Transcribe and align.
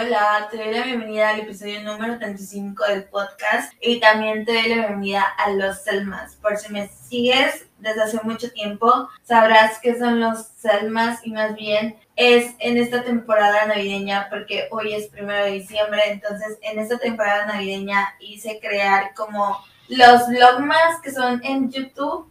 Hola, 0.00 0.46
te 0.48 0.58
doy 0.58 0.70
la 0.70 0.84
bienvenida 0.84 1.30
al 1.30 1.40
episodio 1.40 1.82
número 1.82 2.18
35 2.18 2.84
del 2.86 3.04
podcast 3.06 3.72
y 3.80 3.98
también 3.98 4.44
te 4.44 4.52
doy 4.52 4.68
la 4.68 4.76
bienvenida 4.76 5.22
a 5.22 5.50
los 5.50 5.82
Selmas. 5.82 6.36
Por 6.36 6.56
si 6.56 6.72
me 6.72 6.86
sigues 6.86 7.66
desde 7.78 8.04
hace 8.04 8.20
mucho 8.22 8.48
tiempo, 8.52 9.08
sabrás 9.24 9.80
qué 9.80 9.98
son 9.98 10.20
los 10.20 10.46
Selmas 10.56 11.26
y 11.26 11.32
más 11.32 11.56
bien 11.56 11.98
es 12.14 12.54
en 12.60 12.76
esta 12.76 13.02
temporada 13.02 13.66
navideña 13.66 14.28
porque 14.30 14.68
hoy 14.70 14.94
es 14.94 15.08
primero 15.08 15.46
de 15.46 15.50
diciembre, 15.50 16.00
entonces 16.06 16.58
en 16.62 16.78
esta 16.78 16.98
temporada 16.98 17.46
navideña 17.46 18.14
hice 18.20 18.60
crear 18.60 19.14
como 19.16 19.58
los 19.88 20.28
vlogmas 20.28 21.00
que 21.02 21.10
son 21.10 21.40
en 21.42 21.72
YouTube 21.72 22.30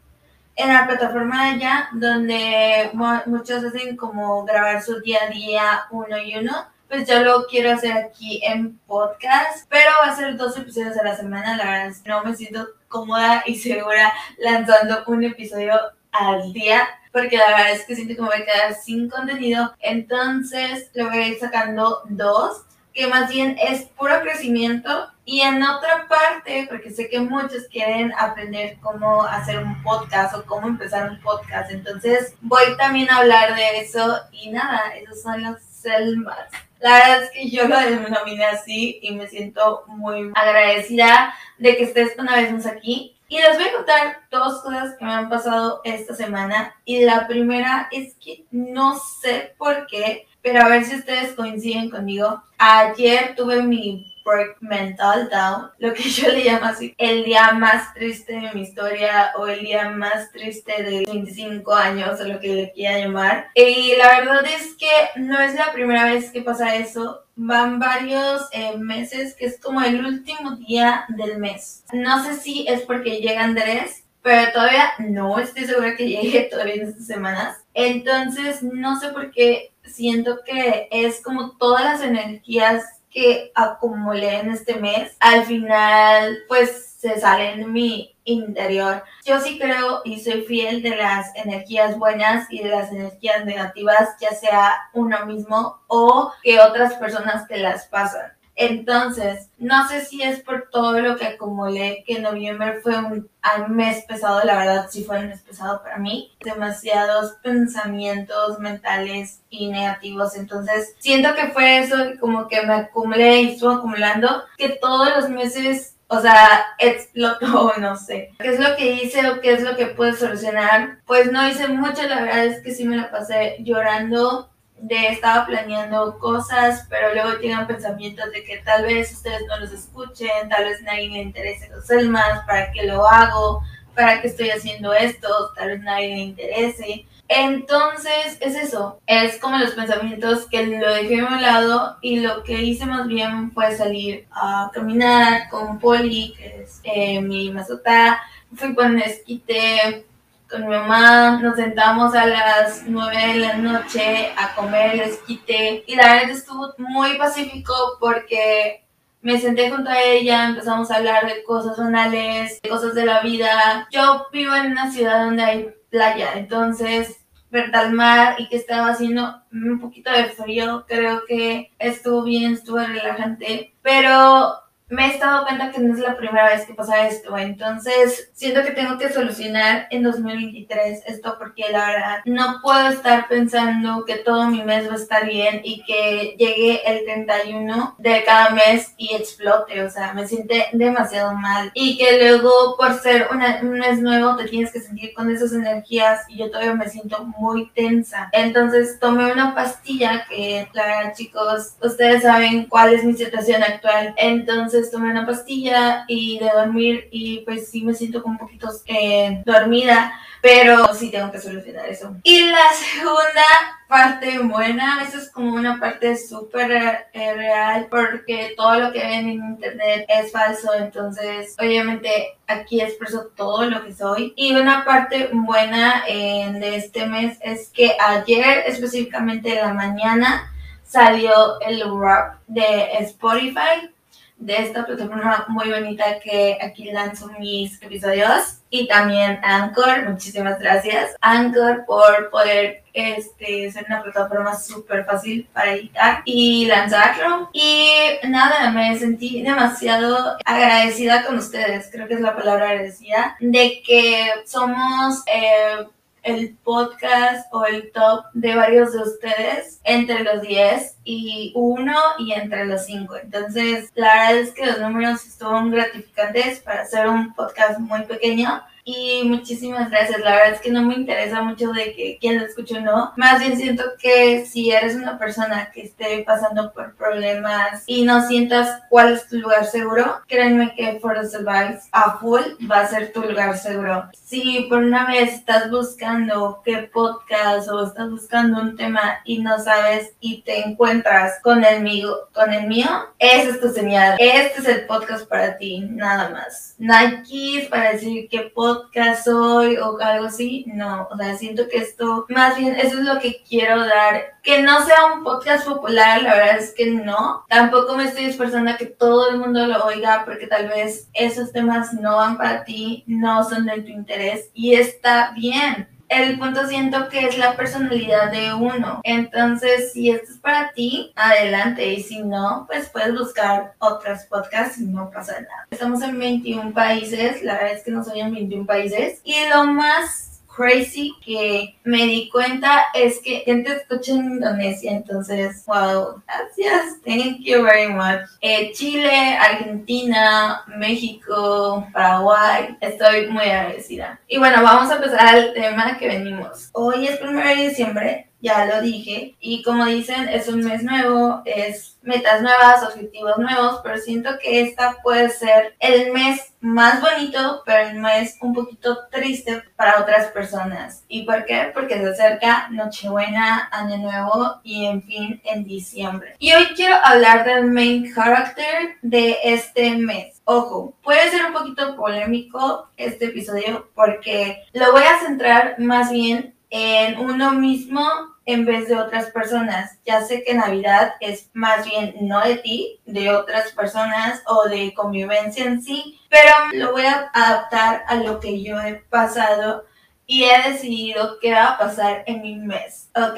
en 0.56 0.70
la 0.70 0.88
plataforma 0.88 1.44
de 1.44 1.56
allá, 1.56 1.90
donde 1.92 2.92
muchos 3.26 3.62
hacen 3.66 3.98
como 3.98 4.46
grabar 4.46 4.82
su 4.82 5.02
día 5.02 5.20
a 5.28 5.30
día 5.30 5.82
uno 5.92 6.18
y 6.18 6.38
uno, 6.38 6.66
pues 6.88 7.08
yo 7.08 7.22
lo 7.22 7.46
quiero 7.48 7.72
hacer 7.72 7.92
aquí 7.94 8.42
en 8.44 8.78
podcast, 8.80 9.68
pero 9.70 9.90
va 10.04 10.12
a 10.12 10.16
ser 10.16 10.38
dos 10.38 10.58
episodios 10.58 10.98
a 10.98 11.04
la 11.04 11.16
semana, 11.16 11.58
la 11.58 11.66
verdad 11.66 11.88
es 11.88 12.00
que 12.00 12.10
no 12.10 12.24
me 12.24 12.36
siento 12.36 12.68
cómoda 12.88 13.44
y 13.46 13.56
segura 13.56 14.14
lanzando 14.38 15.04
un 15.08 15.24
episodio 15.24 15.74
al 16.12 16.54
día, 16.54 16.88
porque 17.12 17.38
la 17.38 17.48
verdad 17.50 17.72
es 17.72 17.86
que 17.86 17.96
siento 17.96 18.16
que 18.16 18.22
me 18.22 18.28
voy 18.28 18.42
a 18.42 18.46
quedar 18.46 18.74
sin 18.74 19.10
contenido, 19.10 19.76
entonces 19.80 20.90
lo 20.94 21.10
voy 21.10 21.18
a 21.18 21.28
ir 21.28 21.40
sacando 21.40 22.02
dos 22.10 22.64
que 22.98 23.06
más 23.06 23.30
bien 23.30 23.56
es 23.62 23.84
puro 23.84 24.20
crecimiento. 24.22 25.08
Y 25.24 25.42
en 25.42 25.62
otra 25.62 26.08
parte, 26.08 26.66
porque 26.68 26.90
sé 26.90 27.10
que 27.10 27.20
muchos 27.20 27.68
quieren 27.70 28.12
aprender 28.18 28.78
cómo 28.82 29.24
hacer 29.24 29.60
un 29.60 29.84
podcast 29.84 30.34
o 30.34 30.44
cómo 30.46 30.68
empezar 30.68 31.12
un 31.12 31.22
podcast, 31.22 31.70
entonces 31.70 32.34
voy 32.42 32.76
también 32.78 33.10
a 33.12 33.18
hablar 33.18 33.56
de 33.56 33.82
eso. 33.82 34.20
Y 34.32 34.50
nada, 34.50 34.96
esos 34.96 35.22
son 35.22 35.44
los 35.44 35.62
Selmas. 35.62 36.50
La 36.80 36.94
verdad 36.94 37.24
es 37.24 37.32
que 37.32 37.50
yo 37.50 37.68
lo 37.68 37.78
denominé 37.80 38.46
así 38.46 39.00
y 39.02 39.14
me 39.16 39.28
siento 39.28 39.84
muy 39.88 40.32
agradecida 40.36 41.34
de 41.58 41.76
que 41.76 41.84
estés 41.84 42.14
una 42.18 42.36
vez 42.36 42.52
más 42.52 42.66
aquí. 42.66 43.16
Y 43.30 43.40
les 43.40 43.58
voy 43.58 43.68
a 43.68 43.74
contar 43.74 44.22
dos 44.32 44.62
cosas 44.62 44.96
que 44.98 45.04
me 45.04 45.12
han 45.12 45.30
pasado 45.30 45.82
esta 45.84 46.16
semana. 46.16 46.76
Y 46.86 47.04
la 47.04 47.28
primera 47.28 47.90
es 47.92 48.16
que 48.16 48.46
no 48.52 48.98
sé 49.22 49.54
por 49.58 49.86
qué 49.88 50.28
pero 50.48 50.62
a 50.62 50.70
ver 50.70 50.86
si 50.86 50.96
ustedes 50.96 51.34
coinciden 51.34 51.90
conmigo. 51.90 52.42
Ayer 52.58 53.36
tuve 53.36 53.62
mi 53.64 54.16
mental 54.60 55.30
down, 55.30 55.72
lo 55.80 55.94
que 55.94 56.04
yo 56.04 56.30
le 56.30 56.44
llamo 56.44 56.66
así, 56.66 56.94
el 56.98 57.24
día 57.24 57.52
más 57.54 57.94
triste 57.94 58.34
de 58.34 58.52
mi 58.54 58.62
historia 58.62 59.32
o 59.38 59.48
el 59.48 59.62
día 59.62 59.90
más 59.90 60.32
triste 60.32 60.84
de 60.84 61.06
25 61.06 61.74
años 61.74 62.20
o 62.20 62.24
lo 62.24 62.40
que 62.40 62.56
le 62.56 62.72
quiera 62.74 63.00
llamar. 63.00 63.48
Y 63.56 63.96
la 63.98 64.20
verdad 64.20 64.46
es 64.46 64.76
que 64.76 65.20
no 65.20 65.40
es 65.40 65.56
la 65.56 65.72
primera 65.72 66.06
vez 66.06 66.32
que 66.32 66.42
pasa 66.42 66.76
eso. 66.76 67.24
Van 67.36 67.80
varios 67.80 68.48
eh, 68.52 68.78
meses 68.78 69.36
que 69.36 69.46
es 69.46 69.60
como 69.60 69.82
el 69.82 70.04
último 70.04 70.56
día 70.56 71.06
del 71.10 71.38
mes. 71.38 71.84
No 71.94 72.24
sé 72.24 72.34
si 72.34 72.66
es 72.68 72.82
porque 72.82 73.18
llega 73.18 73.44
Andrés 73.44 74.04
pero 74.28 74.52
todavía 74.52 74.90
no 75.00 75.40
estoy 75.40 75.64
segura 75.64 75.96
que 75.96 76.10
llegue 76.10 76.50
todavía 76.52 76.74
en 76.74 76.90
estas 76.90 77.08
semanas. 77.08 77.64
Entonces, 77.74 78.62
no 78.62 79.00
sé 79.00 79.08
por 79.10 79.32
qué 79.32 79.72
siento 79.86 80.40
que 80.46 80.90
es 80.92 81.22
como 81.24 81.52
todas 81.52 81.86
las 81.86 82.02
energías 82.02 82.84
que 83.18 83.52
acumulé 83.56 84.42
en 84.42 84.52
este 84.52 84.76
mes, 84.76 85.18
al 85.20 85.44
final, 85.46 86.38
pues 86.48 86.98
se 87.00 87.20
salen 87.20 87.58
de 87.58 87.66
mi 87.66 88.16
interior. 88.26 89.04
Yo 89.26 89.40
sí 89.40 89.58
creo 89.58 90.02
y 90.06 90.20
soy 90.20 90.44
fiel 90.44 90.84
de 90.84 90.96
las 90.96 91.36
energías 91.36 91.98
buenas 91.98 92.46
y 92.52 92.62
de 92.62 92.70
las 92.70 92.92
energías 92.92 93.44
negativas, 93.44 94.10
ya 94.22 94.36
sea 94.36 94.90
uno 94.94 95.26
mismo 95.26 95.80
o 95.88 96.32
que 96.44 96.60
otras 96.60 96.94
personas 96.94 97.48
te 97.48 97.58
las 97.58 97.88
pasan. 97.88 98.37
Entonces, 98.60 99.50
no 99.60 99.88
sé 99.88 100.04
si 100.04 100.24
es 100.24 100.40
por 100.40 100.70
todo 100.72 101.00
lo 101.00 101.16
que 101.16 101.28
acumulé, 101.28 102.04
que 102.08 102.20
noviembre 102.20 102.82
fue 102.82 102.98
un, 102.98 103.30
mes 103.70 104.04
pesado, 104.06 104.44
la 104.44 104.58
verdad 104.58 104.88
sí 104.90 105.04
fue 105.04 105.20
un 105.20 105.28
mes 105.28 105.42
pesado 105.42 105.82
para 105.84 106.00
mí, 106.00 106.36
demasiados 106.44 107.36
pensamientos 107.44 108.60
mentales 108.60 109.42
y 109.52 109.70
negativos, 109.70 110.36
entonces 110.36 110.96
siento 110.98 111.34
que 111.36 111.50
fue 111.50 111.80
eso, 111.80 111.96
como 112.20 112.48
que 112.48 112.66
me 112.66 112.74
acumulé 112.74 113.42
y 113.44 113.54
estuvo 113.54 113.72
acumulando, 113.72 114.44
que 114.58 114.70
todos 114.70 115.08
los 115.16 115.30
meses 115.30 115.94
o 116.10 116.22
sea, 116.22 116.66
explotó, 116.80 117.74
no 117.80 117.96
sé. 117.96 118.32
¿Qué 118.40 118.48
es 118.48 118.60
lo 118.60 118.76
que 118.76 118.94
hice 118.94 119.30
o 119.30 119.42
qué 119.42 119.54
es 119.54 119.62
lo 119.62 119.76
que 119.76 119.88
pude 119.88 120.14
solucionar? 120.14 121.00
Pues 121.06 121.32
no 121.32 121.48
hice 121.48 121.68
mucho, 121.68 122.04
la 122.04 122.22
verdad 122.22 122.46
es 122.46 122.64
que 122.64 122.74
sí 122.74 122.86
me 122.86 122.96
la 122.96 123.12
pasé 123.12 123.58
llorando 123.60 124.50
de 124.80 125.08
estaba 125.08 125.46
planeando 125.46 126.18
cosas, 126.20 126.86
pero 126.90 127.14
luego 127.14 127.40
llegan 127.40 127.68
pensamientos 127.68 128.32
de 128.32 128.44
que 128.44 128.58
tal 128.60 128.84
vez 128.84 129.12
ustedes 129.12 129.42
no 129.48 129.60
los 129.60 129.72
escuchen, 129.72 130.50
tal 130.50 130.66
vez 130.66 130.82
nadie 130.84 131.10
le 131.10 131.22
interese 131.22 131.70
los 131.70 131.86
Selmas, 131.86 132.46
para 132.46 132.72
qué 132.72 132.84
lo 132.84 133.08
hago, 133.08 133.64
para 133.96 134.22
qué 134.22 134.28
estoy 134.28 134.52
haciendo 134.52 134.94
esto, 134.94 135.28
tal 135.56 135.70
vez 135.70 135.82
nadie 135.82 136.10
le 136.10 136.20
interese. 136.20 137.06
Entonces 137.30 138.38
es 138.40 138.56
eso, 138.56 139.02
es 139.06 139.38
como 139.40 139.58
los 139.58 139.72
pensamientos 139.72 140.48
que 140.50 140.66
lo 140.66 140.94
dejé 140.94 141.20
a 141.20 141.26
un 141.26 141.42
lado 141.42 141.98
y 142.02 142.22
lo 142.22 142.44
que 142.44 142.62
hice 142.62 142.86
más 142.86 143.06
bien 143.08 143.52
fue 143.52 143.76
salir 143.76 144.28
a 144.32 144.72
caminar 144.74 145.50
con 145.50 145.78
Poli, 145.80 146.34
que 146.38 146.62
es 146.64 146.80
eh, 146.84 147.20
mi 147.20 147.52
masota, 147.52 148.22
fui 148.56 148.74
con 148.74 148.98
esquite, 149.00 150.07
con 150.50 150.62
mi 150.62 150.68
mamá, 150.68 151.40
nos 151.42 151.56
sentamos 151.56 152.16
a 152.16 152.26
las 152.26 152.84
9 152.88 153.28
de 153.28 153.34
la 153.36 153.58
noche 153.58 154.32
a 154.38 154.56
comer 154.56 154.96
el 154.96 155.00
esquite 155.02 155.84
y 155.86 155.96
la 155.96 156.14
verdad 156.14 156.30
estuvo 156.32 156.74
muy 156.78 157.18
pacífico 157.18 157.74
porque 158.00 158.86
me 159.22 159.40
senté 159.40 159.70
junto 159.70 159.90
a 159.90 160.02
ella, 160.02 160.46
empezamos 160.46 160.90
a 160.90 160.98
hablar 160.98 161.26
de 161.26 161.44
cosas 161.44 161.78
banales, 161.78 162.62
de 162.62 162.70
cosas 162.70 162.96
de 162.96 163.06
la 163.06 163.22
vida. 163.22 163.88
Yo 163.92 164.28
vivo 164.32 164.56
en 164.56 164.72
una 164.72 164.92
ciudad 164.92 165.26
donde 165.26 165.44
hay 165.44 165.70
playa, 165.90 166.34
entonces 166.36 167.18
ver 167.50 167.74
al 167.76 167.94
mar 167.94 168.36
y 168.38 168.48
que 168.48 168.58
estaba 168.58 168.90
haciendo 168.90 169.42
un 169.52 169.80
poquito 169.80 170.12
de 170.12 170.26
frío, 170.26 170.86
creo 170.88 171.24
que 171.28 171.72
estuvo 171.80 172.24
bien, 172.24 172.54
estuvo 172.54 172.80
relajante, 172.80 173.74
pero 173.82 174.67
me 174.90 175.08
he 175.08 175.10
estado 175.10 175.46
cuenta 175.46 175.72
que 175.72 175.82
no 175.82 175.94
es 175.94 176.00
la 176.00 176.16
primera 176.16 176.50
vez 176.50 176.66
que 176.66 176.74
pasa 176.74 177.08
esto, 177.08 177.38
entonces 177.38 178.30
siento 178.34 178.64
que 178.64 178.72
tengo 178.72 178.98
que 178.98 179.12
solucionar 179.12 179.88
en 179.92 180.04
2023 180.04 181.04
esto 181.08 181.36
porque 181.38 181.66
la 181.72 181.88
verdad 181.88 182.20
no 182.26 182.60
puedo 182.62 182.88
estar 182.90 183.28
pensando 183.28 184.06
que 184.06 184.16
todo 184.16 184.48
mi 184.48 184.64
mes 184.64 184.88
va 184.88 184.94
a 184.94 184.98
estar 184.98 185.26
bien 185.26 185.62
y 185.64 185.84
que 185.84 186.36
llegue 186.38 186.82
el 186.90 187.04
31 187.04 187.96
de 187.98 188.24
cada 188.24 188.52
mes 188.52 188.94
y 188.98 189.14
explote, 189.16 189.84
o 189.84 189.90
sea, 189.90 190.14
me 190.14 190.28
siente 190.28 190.68
demasiado 190.72 191.34
mal. 191.34 191.72
Y 191.74 191.98
que 191.98 192.18
luego 192.18 192.76
por 192.78 192.94
ser 193.00 193.28
un 193.32 193.70
mes 193.72 194.00
nuevo 194.00 194.36
te 194.36 194.46
tienes 194.46 194.72
que 194.72 194.80
sentir 194.80 195.14
con 195.14 195.30
esas 195.30 195.52
energías 195.52 196.22
y 196.30 196.38
yo 196.38 196.50
todavía 196.50 196.76
me 196.76 196.90
siento 196.90 197.26
muy 197.26 197.70
tensa. 197.72 198.30
Entonces 198.32 199.00
tomé 199.00 199.32
una 199.32 199.54
pastilla 199.54 200.26
que 200.30 200.68
la 200.74 200.86
verdad 200.86 201.14
chicos, 201.16 201.74
ustedes 201.82 202.24
saben 202.24 202.66
cuál 202.66 202.94
es 202.94 203.04
mi 203.04 203.14
situación 203.14 203.64
actual, 203.64 204.14
entonces 204.18 204.77
tomé 204.84 205.12
una 205.12 205.26
pastilla 205.26 206.06
y 206.08 206.40
de 206.40 206.50
dormir 206.54 207.08
y 207.12 207.40
pues 207.40 207.70
sí 207.70 207.84
me 207.84 207.94
siento 207.94 208.22
como 208.22 208.34
un 208.34 208.40
poquito 208.40 208.70
eh, 208.86 209.42
dormida, 209.46 210.14
pero 210.42 210.94
sí 210.94 211.12
tengo 211.12 211.32
que 211.32 211.40
solucionar 211.40 211.88
eso. 211.88 212.16
Y 212.24 212.46
la 212.46 212.72
segunda 212.74 213.46
parte 213.88 214.40
buena, 214.40 215.04
eso 215.04 215.18
es 215.18 215.32
como 215.32 215.54
una 215.54 215.80
parte 215.80 216.18
súper 216.18 217.08
eh, 217.14 217.34
real 217.34 217.88
porque 217.90 218.54
todo 218.58 218.80
lo 218.80 218.92
que 218.92 219.00
ven 219.00 219.30
en 219.30 219.44
internet 219.44 220.06
es 220.10 220.32
falso, 220.32 220.74
entonces 220.74 221.56
obviamente 221.58 222.38
aquí 222.48 222.82
expreso 222.82 223.30
todo 223.36 223.66
lo 223.66 223.84
que 223.84 223.94
soy. 223.94 224.34
Y 224.36 224.56
una 224.56 224.86
parte 224.86 225.30
buena 225.32 226.04
eh, 226.08 226.50
de 226.54 226.76
este 226.76 227.06
mes 227.06 227.38
es 227.42 227.70
que 227.70 227.96
ayer, 228.00 228.64
específicamente 228.68 229.58
en 229.58 229.66
la 229.66 229.74
mañana, 229.74 230.52
salió 230.84 231.60
el 231.62 231.84
rap 232.00 232.40
de 232.48 232.94
Spotify 233.00 233.90
de 234.38 234.58
esta 234.58 234.86
plataforma 234.86 235.46
muy 235.50 235.70
bonita 235.70 236.20
que 236.24 236.58
aquí 236.62 236.92
lanzo 236.92 237.28
mis 237.40 237.82
episodios. 237.82 238.60
Y 238.70 238.88
también 238.88 239.40
Anchor, 239.44 240.10
muchísimas 240.10 240.60
gracias. 240.60 241.16
Anchor 241.22 241.86
por 241.86 242.30
poder 242.30 242.84
este, 242.94 243.72
ser 243.72 243.86
una 243.88 244.04
plataforma 244.04 244.56
súper 244.56 245.06
fácil 245.06 245.48
para 245.54 245.74
editar 245.74 246.22
y 246.26 246.66
lanzarlo. 246.66 247.50
Y 247.54 247.90
nada, 248.28 248.70
me 248.72 248.98
sentí 249.00 249.42
demasiado 249.42 250.38
agradecida 250.46 251.26
con 251.26 251.38
ustedes, 251.38 251.90
creo 251.92 252.08
que 252.08 252.16
es 252.16 252.22
la 252.22 252.36
palabra 252.36 252.70
agradecida, 252.70 253.38
de 253.40 253.82
que 253.86 254.32
somos... 254.46 255.24
Eh, 255.28 255.88
el 256.28 256.58
podcast 256.58 257.48
o 257.54 257.66
el 257.66 257.90
top 257.94 258.26
de 258.34 258.54
varios 258.54 258.92
de 258.92 259.00
ustedes 259.00 259.80
entre 259.86 260.24
los 260.24 260.42
10 260.42 260.98
y 261.06 261.54
1 261.56 261.94
y 262.20 262.34
entre 262.34 262.66
los 262.66 262.86
5. 262.86 263.16
Entonces, 263.24 263.90
la 263.96 264.14
verdad 264.14 264.38
es 264.38 264.52
que 264.52 264.66
los 264.66 264.80
números 264.80 265.26
estuvieron 265.26 265.72
gratificantes 265.72 266.60
para 266.60 266.82
hacer 266.82 267.08
un 267.08 267.34
podcast 267.34 267.80
muy 267.80 268.04
pequeño 268.04 268.62
y 268.88 269.22
muchísimas 269.26 269.92
gracias. 269.92 270.22
La 270.22 270.32
verdad 270.32 270.54
es 270.54 270.62
que 270.62 270.72
no 270.72 270.82
me 270.82 270.96
interesa 270.96 271.42
mucho 271.42 271.74
de 271.74 271.94
que 271.94 272.18
quién 272.22 272.40
lo 272.40 272.46
escuche 272.46 272.78
o 272.78 272.82
no. 272.82 273.12
Más 273.18 273.38
bien 273.42 273.58
siento 273.58 273.84
que 274.00 274.46
si 274.46 274.72
eres 274.72 274.96
una 274.96 275.20
persona 275.20 275.72
que 275.74 275.82
esté 275.82 276.24
pasando 276.26 276.72
por 276.72 276.96
problemas 276.96 277.84
y 277.86 278.06
no 278.06 278.26
sientas 278.26 278.82
cuál 278.90 279.12
es 279.12 279.28
tu 279.28 279.40
lugar 279.40 279.66
seguro, 279.66 280.22
créanme 280.26 280.74
que 280.74 281.00
For 281.02 281.20
the 281.20 281.28
Survives 281.28 281.90
a 281.92 282.18
full 282.18 282.42
va 282.72 282.80
a 282.80 282.88
ser 282.88 283.12
tu 283.12 283.22
lugar 283.24 283.58
seguro. 283.58 284.06
Si 284.24 284.68
por 284.70 284.78
una 284.78 285.06
vez 285.06 285.34
estás 285.34 285.70
buscando 285.70 286.62
qué 286.64 286.90
podcast 286.94 287.68
o 287.68 287.88
estás 287.88 288.10
buscando 288.10 288.62
un 288.62 288.78
tema 288.78 289.20
y 289.26 289.40
no 289.40 289.60
sabes 289.60 290.14
y 290.22 290.44
te 290.44 290.62
encuentras 290.62 291.42
con 291.44 291.66
el 291.66 291.84
mío, 291.84 292.30
con 292.34 292.54
el 292.54 292.68
mío, 292.68 292.88
esa 293.20 293.50
es 293.50 293.60
tu 293.60 293.68
señal. 293.68 294.16
Este 294.18 294.62
es 294.62 294.68
el 294.70 294.86
podcast 294.86 295.28
para 295.28 295.58
ti, 295.58 295.82
nada 295.82 296.30
más. 296.30 296.76
Nike 296.78 297.68
para 297.70 297.92
decir 297.92 298.30
qué 298.30 298.50
podcast 298.56 298.77
soy 299.24 299.78
o 299.78 300.00
algo 300.00 300.26
así, 300.26 300.66
no, 300.68 301.08
o 301.12 301.18
sea, 301.18 301.38
siento 301.38 301.68
que 301.70 301.78
esto, 301.78 302.26
más 302.30 302.58
bien, 302.58 302.76
eso 302.76 303.00
es 303.00 303.06
lo 303.06 303.20
que 303.20 303.44
quiero 303.48 303.86
dar, 303.86 304.38
que 304.44 304.62
no 304.62 304.86
sea 304.86 305.14
un 305.14 305.24
podcast 305.24 305.66
popular, 305.66 306.22
la 306.22 306.36
verdad 306.36 306.58
es 306.58 306.74
que 306.74 306.92
no, 306.92 307.46
tampoco 307.50 307.96
me 307.96 308.06
estoy 308.06 308.26
esforzando 308.26 308.72
a 308.72 308.78
que 308.78 308.86
todo 308.86 309.30
el 309.30 309.38
mundo 309.38 309.66
lo 309.68 309.86
oiga 309.86 310.24
porque 310.26 310.48
tal 310.48 310.68
vez 310.70 311.10
esos 311.14 311.52
temas 311.52 311.94
no 311.94 312.18
van 312.18 312.38
para 312.38 312.64
ti, 312.64 313.04
no 313.08 313.44
son 313.44 313.66
de 313.66 313.82
tu 313.82 313.92
interés 313.92 314.50
y 314.54 314.74
está 314.74 315.32
bien 315.36 315.88
el 316.10 316.40
punto 316.40 316.68
siento 316.68 317.10
que 317.10 317.26
es 317.26 317.38
la 317.38 317.56
personalidad 317.56 318.32
de 318.32 318.54
uno. 318.54 319.02
Entonces, 319.04 319.92
si 319.94 320.10
esto 320.10 320.32
es 320.32 320.38
para 320.38 320.72
ti, 320.72 321.12
adelante. 321.16 321.94
Y 321.94 322.02
si 322.02 322.24
no, 322.24 322.66
pues 322.68 322.90
puedes 322.90 323.14
buscar 323.14 323.74
otros 323.80 324.24
podcasts 324.30 324.78
y 324.80 324.86
no 324.86 325.10
pasa 325.12 325.34
nada. 325.34 325.68
Estamos 325.70 326.02
en 326.02 326.18
21 326.18 326.74
países, 326.74 327.44
la 327.44 327.54
verdad 327.54 327.74
es 327.74 327.84
que 327.84 327.92
no 327.92 328.04
soy 328.04 328.22
en 328.22 328.34
21 328.34 328.66
países. 328.66 329.22
Y 329.24 329.36
lo 329.50 329.66
más 329.66 330.37
crazy 330.58 331.14
que 331.24 331.78
me 331.84 332.08
di 332.08 332.30
cuenta 332.30 332.86
es 332.96 333.20
que 333.20 333.42
gente 333.42 333.72
escucha 333.72 334.14
en 334.14 334.26
Indonesia, 334.26 334.92
entonces, 334.92 335.64
wow, 335.68 336.22
gracias, 336.26 337.00
thank 337.06 337.42
you 337.42 337.62
very 337.62 337.94
much. 337.94 338.28
Eh, 338.42 338.72
Chile, 338.74 339.38
Argentina, 339.40 340.64
México, 340.76 341.88
Paraguay, 341.94 342.76
estoy 342.82 343.28
muy 343.28 343.44
agradecida. 343.44 344.20
Y 344.28 344.40
bueno, 344.40 344.64
vamos 344.64 344.92
a 344.92 344.96
empezar 344.96 345.28
al 345.28 345.54
tema 345.54 345.98
que 346.00 346.08
venimos. 346.08 346.70
Hoy 346.74 347.08
es 347.08 347.22
1 347.22 347.40
de 347.40 347.56
diciembre 347.56 348.28
ya 348.40 348.66
lo 348.66 348.82
dije. 348.82 349.36
Y 349.40 349.64
como 349.64 349.86
dicen, 349.86 350.30
es 350.30 350.48
un 350.48 350.62
mes 350.62 350.84
nuevo, 350.84 351.42
es 351.46 351.98
metas 352.02 352.42
nuevas, 352.42 352.84
objetivos 352.84 353.38
nuevos, 353.38 353.82
pero 353.84 353.98
siento 353.98 354.30
que 354.42 354.62
esta 354.62 354.98
puede 355.04 355.30
ser 355.30 355.76
el 355.80 356.14
mes 356.14 356.54
más 356.60 357.02
bonito, 357.02 357.62
pero 357.66 357.90
el 357.90 358.00
mes 358.00 358.38
un 358.42 358.54
poquito 358.54 359.08
triste 359.12 359.64
para 359.76 360.00
otras 360.00 360.28
personas. 360.28 361.04
¿Y 361.08 361.24
por 361.24 361.46
qué? 361.46 361.72
Porque 361.74 362.00
se 362.00 362.10
acerca 362.10 362.70
Nochebuena, 362.70 363.70
Año 363.72 363.98
Nuevo 363.98 364.60
y 364.64 364.86
en 364.86 365.04
fin 365.04 365.42
en 365.44 365.66
diciembre. 365.66 366.36
Y 366.40 366.54
hoy 366.54 366.66
quiero 366.76 366.96
hablar 367.04 367.46
del 367.46 367.66
main 367.66 368.12
character 368.14 368.98
de 369.02 369.38
este 369.44 369.98
mes. 369.98 370.42
Ojo, 370.46 370.96
puede 371.04 371.30
ser 371.30 371.46
un 371.46 371.54
poquito 371.54 371.96
polémico 371.98 372.90
este 372.96 373.26
episodio 373.26 373.90
porque 373.94 374.64
lo 374.72 374.94
voy 374.94 375.04
a 375.04 375.20
centrar 375.20 375.76
más 375.78 376.10
bien 376.10 376.57
en 376.70 377.20
uno 377.20 377.54
mismo 377.54 378.10
en 378.46 378.66
vez 378.66 378.88
de 378.88 378.96
otras 378.96 379.28
personas. 379.28 380.00
Ya 380.06 380.22
sé 380.22 380.44
que 380.44 380.54
Navidad 380.54 381.14
es 381.20 381.50
más 381.54 381.86
bien 381.86 382.16
no 382.22 382.42
de 382.42 382.58
ti, 382.58 383.00
de 383.06 383.30
otras 383.32 383.72
personas 383.74 384.42
o 384.48 384.68
de 384.68 384.94
convivencia 384.94 385.66
en 385.66 385.82
sí, 385.82 386.20
pero 386.30 386.54
lo 386.74 386.94
voy 386.94 387.04
a 387.04 387.30
adaptar 387.34 388.04
a 388.08 388.16
lo 388.16 388.40
que 388.40 388.64
yo 388.64 388.80
he 388.82 388.96
pasado 388.96 389.86
y 390.26 390.44
he 390.44 390.72
decidido 390.72 391.40
qué 391.40 391.54
va 391.54 391.68
a 391.68 391.78
pasar 391.78 392.24
en 392.26 392.42
mi 392.42 392.56
mes. 392.56 393.10
Ok, 393.16 393.38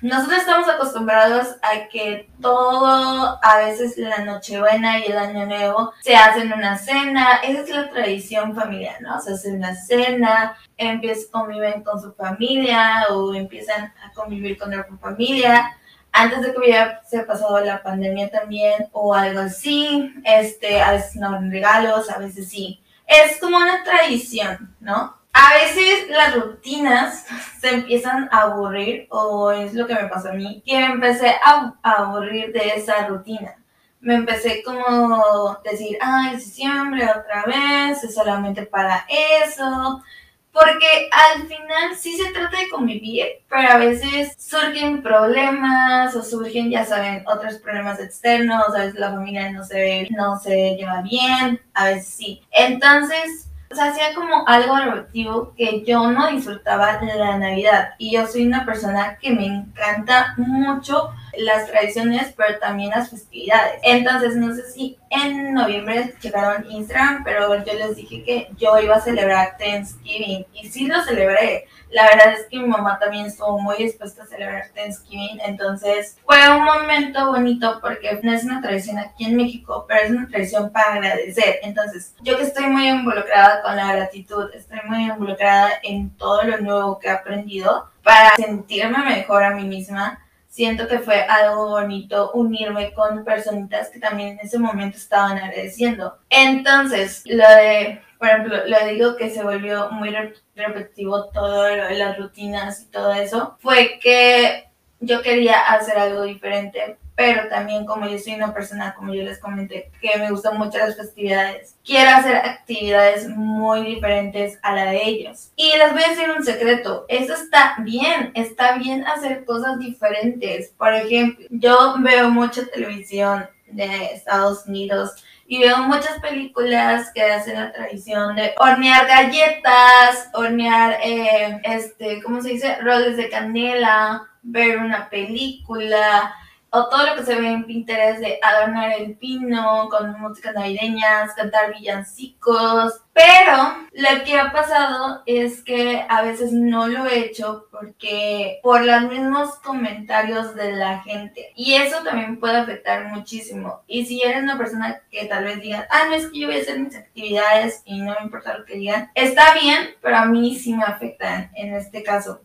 nosotros 0.00 0.38
estamos 0.38 0.68
acostumbrados 0.68 1.56
a 1.62 1.88
que 1.88 2.28
todo, 2.40 3.38
a 3.42 3.58
veces 3.58 3.98
la 3.98 4.24
Nochebuena 4.24 4.98
y 5.00 5.06
el 5.06 5.18
Año 5.18 5.46
Nuevo, 5.46 5.92
se 6.00 6.14
hacen 6.14 6.52
una 6.52 6.78
cena. 6.78 7.40
Esa 7.42 7.62
es 7.62 7.70
la 7.70 7.90
tradición 7.90 8.54
familiar, 8.54 9.00
¿no? 9.02 9.20
Se 9.20 9.32
hace 9.32 9.52
una 9.52 9.74
cena, 9.74 10.56
empiezan, 10.76 11.30
conviven 11.32 11.82
con 11.82 12.00
su 12.00 12.12
familia 12.12 13.06
o 13.10 13.34
empiezan 13.34 13.92
a 14.04 14.12
convivir 14.14 14.56
con 14.56 14.72
otra 14.72 14.86
familia. 15.00 15.76
Antes 16.12 16.42
de 16.42 16.52
que 16.52 16.58
hubiera 16.58 17.02
se 17.04 17.20
pasado 17.20 17.60
la 17.60 17.82
pandemia 17.82 18.30
también 18.30 18.88
o 18.92 19.14
algo 19.14 19.40
así, 19.40 20.14
este, 20.24 20.80
a 20.80 20.92
veces 20.92 21.16
no 21.16 21.38
regalos, 21.40 22.08
a 22.10 22.18
veces 22.18 22.48
sí. 22.48 22.80
Es 23.06 23.38
como 23.40 23.56
una 23.56 23.82
tradición, 23.82 24.74
¿no? 24.80 25.17
A 25.38 25.54
veces 25.54 26.08
las 26.10 26.34
rutinas 26.34 27.24
se 27.60 27.70
empiezan 27.70 28.28
a 28.32 28.42
aburrir, 28.42 29.06
o 29.10 29.52
es 29.52 29.72
lo 29.72 29.86
que 29.86 29.94
me 29.94 30.08
pasó 30.08 30.30
a 30.30 30.32
mí, 30.32 30.62
que 30.66 30.78
me 30.80 30.86
empecé 30.86 31.36
a, 31.44 31.74
aburrir 31.82 32.52
de 32.52 32.70
esa 32.74 33.06
rutina. 33.06 33.54
Me 34.00 34.16
empecé 34.16 34.62
como 34.64 35.56
decir, 35.62 35.96
ay, 36.00 36.36
diciembre 36.36 37.04
otra 37.04 37.44
vez, 37.44 38.02
es 38.02 38.14
solamente 38.14 38.66
para 38.66 39.06
eso. 39.40 40.02
Porque 40.50 41.08
al 41.12 41.46
final 41.46 41.94
sí 41.96 42.16
se 42.16 42.32
trata 42.32 42.58
de 42.58 42.68
convivir, 42.70 43.26
pero 43.48 43.68
a 43.68 43.76
veces 43.76 44.34
surgen 44.38 45.02
problemas 45.02 46.16
o 46.16 46.22
surgen, 46.24 46.70
ya 46.70 46.84
saben, 46.84 47.22
otros 47.28 47.58
problemas 47.58 48.00
externos, 48.00 48.74
a 48.74 48.78
veces 48.78 48.98
la 48.98 49.12
familia 49.12 49.52
no 49.52 49.62
se 49.62 50.08
no 50.10 50.36
se 50.40 50.74
lleva 50.74 51.02
bien, 51.02 51.60
a 51.74 51.84
veces 51.84 52.08
sí. 52.08 52.42
Entonces, 52.50 53.47
o 53.70 53.74
sea, 53.74 53.90
hacía 53.90 54.14
como 54.14 54.46
algo 54.46 54.76
repetitivo 54.76 55.54
que 55.54 55.84
yo 55.84 56.10
no 56.10 56.28
disfrutaba 56.28 56.98
de 56.98 57.14
la 57.14 57.36
Navidad. 57.36 57.90
Y 57.98 58.12
yo 58.12 58.26
soy 58.26 58.46
una 58.46 58.64
persona 58.64 59.18
que 59.20 59.30
me 59.30 59.46
encanta 59.46 60.34
mucho 60.38 61.10
las 61.38 61.66
tradiciones, 61.66 62.34
pero 62.36 62.58
también 62.58 62.90
las 62.90 63.10
festividades. 63.10 63.80
Entonces, 63.82 64.36
no 64.36 64.54
sé 64.54 64.70
si 64.70 64.98
en 65.10 65.54
noviembre 65.54 66.14
checaron 66.20 66.70
Instagram, 66.70 67.24
pero 67.24 67.64
yo 67.64 67.72
les 67.74 67.96
dije 67.96 68.22
que 68.24 68.48
yo 68.58 68.78
iba 68.78 68.96
a 68.96 69.00
celebrar 69.00 69.56
Thanksgiving. 69.58 70.46
Y 70.52 70.68
sí 70.68 70.86
lo 70.86 71.02
celebré. 71.02 71.66
La 71.90 72.04
verdad 72.04 72.34
es 72.34 72.46
que 72.50 72.58
mi 72.58 72.66
mamá 72.66 72.98
también 72.98 73.26
estuvo 73.26 73.58
muy 73.58 73.76
dispuesta 73.78 74.22
a 74.22 74.26
celebrar 74.26 74.68
Thanksgiving, 74.74 75.40
entonces 75.42 76.18
fue 76.24 76.36
un 76.54 76.64
momento 76.64 77.28
bonito 77.28 77.78
porque 77.80 78.20
no 78.22 78.32
es 78.32 78.44
una 78.44 78.60
tradición 78.60 78.98
aquí 78.98 79.24
en 79.24 79.36
México, 79.36 79.86
pero 79.88 80.02
es 80.02 80.10
una 80.10 80.28
tradición 80.28 80.70
para 80.70 80.94
agradecer. 80.94 81.60
Entonces, 81.62 82.14
yo 82.20 82.36
que 82.36 82.42
estoy 82.42 82.66
muy 82.66 82.88
involucrada 82.88 83.62
con 83.62 83.74
la 83.76 83.94
gratitud, 83.94 84.50
estoy 84.54 84.80
muy 84.84 85.04
involucrada 85.04 85.70
en 85.82 86.10
todo 86.10 86.42
lo 86.42 86.58
nuevo 86.58 86.98
que 86.98 87.08
he 87.08 87.10
aprendido 87.10 87.90
para 88.02 88.36
sentirme 88.36 88.98
mejor 89.04 89.44
a 89.44 89.54
mí 89.54 89.64
misma. 89.64 90.18
Siento 90.58 90.88
que 90.88 90.98
fue 90.98 91.20
algo 91.20 91.68
bonito 91.68 92.32
unirme 92.32 92.92
con 92.92 93.24
personitas 93.24 93.90
que 93.90 94.00
también 94.00 94.30
en 94.30 94.40
ese 94.40 94.58
momento 94.58 94.96
estaban 94.96 95.38
agradeciendo. 95.38 96.18
Entonces, 96.30 97.22
lo 97.26 97.48
de 97.48 98.00
por 98.18 98.26
ejemplo, 98.26 98.64
le 98.66 98.92
digo 98.92 99.14
que 99.14 99.30
se 99.30 99.44
volvió 99.44 99.88
muy 99.92 100.10
repetitivo 100.56 101.26
todo 101.26 101.68
las 101.68 102.18
rutinas 102.18 102.82
y 102.82 102.86
todo 102.86 103.12
eso, 103.12 103.56
fue 103.60 104.00
que 104.02 104.64
yo 104.98 105.22
quería 105.22 105.60
hacer 105.60 105.96
algo 105.96 106.24
diferente, 106.24 106.98
pero 107.18 107.48
también 107.48 107.84
como 107.84 108.06
yo 108.06 108.16
soy 108.16 108.34
una 108.34 108.54
persona, 108.54 108.94
como 108.94 109.12
yo 109.12 109.24
les 109.24 109.40
comenté, 109.40 109.90
que 110.00 110.16
me 110.18 110.30
gustan 110.30 110.56
mucho 110.56 110.78
las 110.78 110.96
festividades, 110.96 111.74
quiero 111.84 112.10
hacer 112.10 112.36
actividades 112.36 113.28
muy 113.28 113.82
diferentes 113.82 114.56
a 114.62 114.72
la 114.72 114.92
de 114.92 115.04
ellos. 115.04 115.50
Y 115.56 115.76
les 115.76 115.92
voy 115.92 116.04
a 116.04 116.10
decir 116.10 116.30
un 116.30 116.44
secreto, 116.44 117.06
eso 117.08 117.34
está 117.34 117.74
bien, 117.80 118.30
está 118.34 118.78
bien 118.78 119.04
hacer 119.04 119.44
cosas 119.44 119.80
diferentes. 119.80 120.68
Por 120.78 120.94
ejemplo, 120.94 121.44
yo 121.50 121.96
veo 121.98 122.30
mucha 122.30 122.64
televisión 122.66 123.48
de 123.66 124.12
Estados 124.12 124.66
Unidos 124.66 125.10
y 125.48 125.58
veo 125.58 125.78
muchas 125.78 126.20
películas 126.20 127.10
que 127.12 127.22
hacen 127.24 127.54
la 127.56 127.72
tradición 127.72 128.36
de 128.36 128.54
hornear 128.58 129.08
galletas, 129.08 130.30
hornear, 130.34 131.00
eh, 131.02 131.60
este, 131.64 132.22
¿cómo 132.22 132.40
se 132.40 132.50
dice? 132.50 132.76
Roles 132.76 133.16
de 133.16 133.28
canela, 133.28 134.22
ver 134.40 134.78
una 134.78 135.10
película, 135.10 136.32
o 136.70 136.88
todo 136.88 137.06
lo 137.06 137.16
que 137.16 137.24
se 137.24 137.34
ve 137.34 137.48
en 137.48 137.64
Pinterest 137.64 138.20
de 138.20 138.38
adornar 138.42 138.92
el 138.92 139.16
pino 139.16 139.88
con 139.90 140.20
músicas 140.20 140.54
navideñas, 140.54 141.34
cantar 141.34 141.72
villancicos. 141.74 143.00
Pero 143.12 143.56
lo 143.92 144.24
que 144.24 144.38
ha 144.38 144.52
pasado 144.52 145.22
es 145.26 145.64
que 145.64 146.04
a 146.08 146.22
veces 146.22 146.52
no 146.52 146.86
lo 146.86 147.06
he 147.06 147.18
hecho 147.18 147.66
porque 147.70 148.60
por 148.62 148.84
los 148.84 149.02
mismos 149.02 149.56
comentarios 149.56 150.54
de 150.54 150.72
la 150.72 151.00
gente. 151.00 151.52
Y 151.56 151.74
eso 151.74 152.04
también 152.04 152.38
puede 152.38 152.58
afectar 152.58 153.08
muchísimo. 153.08 153.82
Y 153.86 154.06
si 154.06 154.22
eres 154.22 154.42
una 154.42 154.56
persona 154.56 155.00
que 155.10 155.24
tal 155.24 155.44
vez 155.44 155.60
diga, 155.60 155.88
ah, 155.90 156.04
no 156.08 156.14
es 156.14 156.28
que 156.28 156.40
yo 156.40 156.48
voy 156.48 156.58
a 156.58 156.60
hacer 156.60 156.78
mis 156.78 156.94
actividades 156.94 157.82
y 157.84 157.98
no 158.00 158.14
me 158.18 158.24
importa 158.24 158.56
lo 158.56 158.64
que 158.64 158.76
digan, 158.76 159.10
está 159.14 159.54
bien, 159.54 159.96
pero 160.00 160.16
a 160.18 160.26
mí 160.26 160.54
sí 160.54 160.74
me 160.74 160.84
afectan 160.84 161.50
en 161.54 161.74
este 161.74 162.02
caso. 162.02 162.42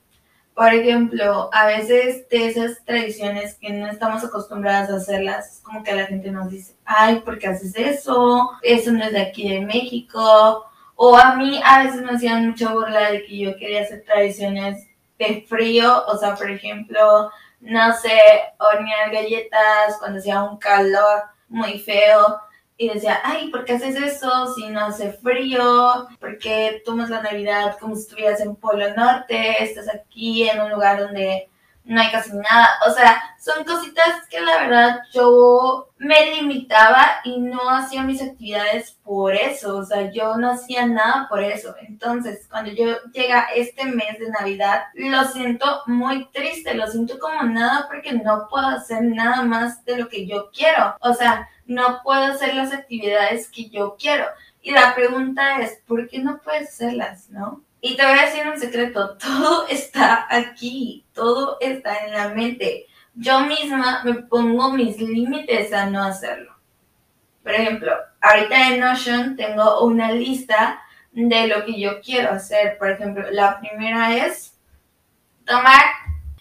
Por 0.55 0.71
ejemplo, 0.71 1.49
a 1.51 1.65
veces 1.65 2.29
de 2.29 2.47
esas 2.47 2.83
tradiciones 2.85 3.55
que 3.55 3.71
no 3.71 3.87
estamos 3.87 4.23
acostumbradas 4.23 4.91
a 4.91 4.97
hacerlas, 4.97 5.61
como 5.63 5.83
que 5.83 5.95
la 5.95 6.05
gente 6.05 6.29
nos 6.29 6.49
dice, 6.49 6.75
ay, 6.85 7.21
¿por 7.21 7.39
qué 7.39 7.47
haces 7.47 7.75
eso? 7.75 8.51
Eso 8.61 8.91
no 8.91 9.03
es 9.03 9.11
de 9.13 9.21
aquí 9.21 9.49
de 9.49 9.61
México. 9.61 10.65
O 10.95 11.17
a 11.17 11.35
mí 11.35 11.59
a 11.65 11.83
veces 11.83 12.01
me 12.01 12.11
hacían 12.11 12.49
mucha 12.49 12.71
burla 12.71 13.11
de 13.11 13.25
que 13.25 13.37
yo 13.39 13.57
quería 13.57 13.81
hacer 13.81 14.03
tradiciones 14.03 14.87
de 15.17 15.45
frío, 15.47 16.05
o 16.05 16.17
sea, 16.17 16.35
por 16.35 16.49
ejemplo, 16.49 17.31
no 17.61 17.93
sé, 17.93 18.19
hornear 18.59 19.11
galletas 19.11 19.97
cuando 19.99 20.19
hacía 20.19 20.43
un 20.43 20.57
calor 20.57 21.23
muy 21.47 21.79
feo. 21.79 22.39
Y 22.77 22.89
decía, 22.89 23.19
ay, 23.23 23.49
¿por 23.49 23.65
qué 23.65 23.73
haces 23.73 23.95
eso 23.95 24.53
si 24.55 24.69
no 24.69 24.85
hace 24.85 25.13
frío? 25.13 26.07
¿Por 26.19 26.37
qué 26.37 26.81
tomas 26.85 27.09
la 27.09 27.21
Navidad 27.21 27.77
como 27.79 27.95
si 27.95 28.01
estuvieras 28.01 28.41
en 28.41 28.55
Polo 28.55 28.93
Norte? 28.95 29.63
Estás 29.63 29.87
aquí 29.93 30.49
en 30.49 30.61
un 30.61 30.71
lugar 30.71 30.99
donde 30.99 31.49
no 31.85 32.01
hay 32.01 32.11
casi 32.11 32.31
nada. 32.33 32.69
O 32.87 32.91
sea, 32.91 33.21
son 33.39 33.63
cositas 33.65 34.27
que 34.29 34.39
la 34.39 34.57
verdad 34.61 34.99
yo 35.11 35.89
me 35.97 36.31
limitaba 36.33 37.05
y 37.23 37.39
no 37.39 37.69
hacía 37.69 38.03
mis 38.03 38.21
actividades 38.21 38.97
por 39.03 39.35
eso. 39.35 39.77
O 39.77 39.85
sea, 39.85 40.11
yo 40.11 40.37
no 40.37 40.51
hacía 40.51 40.85
nada 40.85 41.27
por 41.29 41.43
eso. 41.43 41.75
Entonces, 41.81 42.47
cuando 42.49 42.71
yo 42.71 42.85
llega 43.13 43.47
este 43.55 43.85
mes 43.85 44.17
de 44.19 44.29
Navidad, 44.29 44.83
lo 44.93 45.23
siento 45.25 45.65
muy 45.87 46.29
triste, 46.31 46.73
lo 46.73 46.87
siento 46.87 47.19
como 47.19 47.43
nada 47.43 47.87
porque 47.87 48.13
no 48.13 48.47
puedo 48.49 48.67
hacer 48.67 49.03
nada 49.03 49.43
más 49.43 49.83
de 49.85 49.97
lo 49.97 50.09
que 50.09 50.25
yo 50.25 50.49
quiero. 50.51 50.95
O 51.01 51.13
sea, 51.13 51.49
no 51.65 52.01
puedo 52.03 52.23
hacer 52.23 52.55
las 52.55 52.73
actividades 52.73 53.49
que 53.49 53.69
yo 53.69 53.95
quiero. 53.99 54.25
Y 54.61 54.71
la 54.71 54.95
pregunta 54.95 55.59
es, 55.59 55.81
¿por 55.87 56.07
qué 56.07 56.19
no 56.19 56.39
puedes 56.39 56.69
hacerlas, 56.69 57.29
no? 57.29 57.63
Y 57.81 57.97
te 57.97 58.05
voy 58.05 58.17
a 58.17 58.25
decir 58.25 58.47
un 58.47 58.57
secreto, 58.57 59.17
todo 59.17 59.67
está 59.67 60.25
aquí, 60.29 61.05
todo 61.13 61.57
está 61.59 62.05
en 62.05 62.13
la 62.13 62.29
mente. 62.29 62.85
Yo 63.13 63.41
misma 63.41 64.01
me 64.03 64.15
pongo 64.15 64.71
mis 64.71 64.99
límites 64.99 65.73
a 65.73 65.85
no 65.87 66.03
hacerlo. 66.03 66.55
Por 67.43 67.51
ejemplo, 67.51 67.91
ahorita 68.21 68.69
en 68.69 68.79
Notion 68.79 69.35
tengo 69.35 69.83
una 69.83 70.11
lista 70.13 70.81
de 71.11 71.47
lo 71.47 71.65
que 71.65 71.79
yo 71.79 71.99
quiero 72.01 72.31
hacer. 72.31 72.77
Por 72.77 72.89
ejemplo, 72.89 73.29
la 73.31 73.59
primera 73.59 74.15
es 74.15 74.57
tomar 75.45 75.83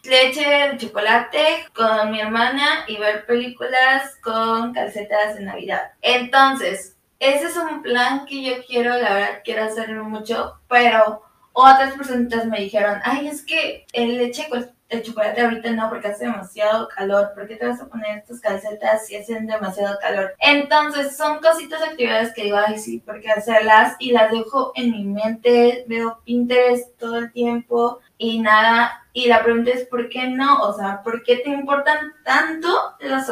leche 0.02 0.48
de 0.48 0.78
chocolate 0.78 1.66
con 1.74 2.10
mi 2.10 2.20
hermana 2.20 2.84
y 2.88 2.98
ver 2.98 3.24
películas 3.26 4.16
con 4.22 4.72
calcetas 4.72 5.36
de 5.36 5.44
Navidad. 5.44 5.92
Entonces, 6.00 6.96
ese 7.18 7.46
es 7.46 7.56
un 7.56 7.82
plan 7.82 8.26
que 8.26 8.42
yo 8.42 8.54
quiero, 8.66 8.90
la 8.96 9.14
verdad, 9.14 9.40
quiero 9.44 9.64
hacerlo 9.64 10.04
mucho, 10.04 10.60
pero 10.68 11.22
otras 11.52 11.94
personas 11.94 12.46
me 12.46 12.60
dijeron, 12.60 13.00
ay, 13.04 13.28
es 13.28 13.44
que 13.44 13.86
el 13.92 14.18
leche 14.18 14.48
el 14.92 15.02
chocolate 15.02 15.40
ahorita 15.40 15.70
no 15.70 15.88
porque 15.88 16.08
hace 16.08 16.26
demasiado 16.26 16.86
calor, 16.88 17.32
¿por 17.34 17.48
qué 17.48 17.56
te 17.56 17.66
vas 17.66 17.80
a 17.80 17.88
poner 17.88 18.18
estas 18.18 18.40
calcetas 18.40 19.06
si 19.06 19.16
hacen 19.16 19.46
demasiado 19.46 19.96
calor? 20.00 20.34
Entonces 20.38 21.16
son 21.16 21.38
cositas, 21.38 21.82
actividades 21.82 22.34
que 22.34 22.44
digo, 22.44 22.58
ay, 22.58 22.78
sí, 22.78 23.02
porque 23.04 23.30
hacerlas 23.30 23.96
y 23.98 24.12
las 24.12 24.30
dejo 24.30 24.72
en 24.74 24.90
mi 24.90 25.04
mente, 25.04 25.84
veo 25.88 26.20
Pinterest 26.24 26.94
todo 26.98 27.16
el 27.16 27.32
tiempo 27.32 28.00
y 28.18 28.40
nada, 28.40 29.01
y 29.12 29.26
la 29.26 29.42
pregunta 29.42 29.70
es, 29.70 29.86
¿por 29.86 30.08
qué 30.08 30.28
no? 30.28 30.62
O 30.62 30.72
sea, 30.72 31.02
¿por 31.02 31.22
qué 31.22 31.36
te 31.36 31.50
importan 31.50 32.14
tanto 32.24 32.68
las 33.00 33.30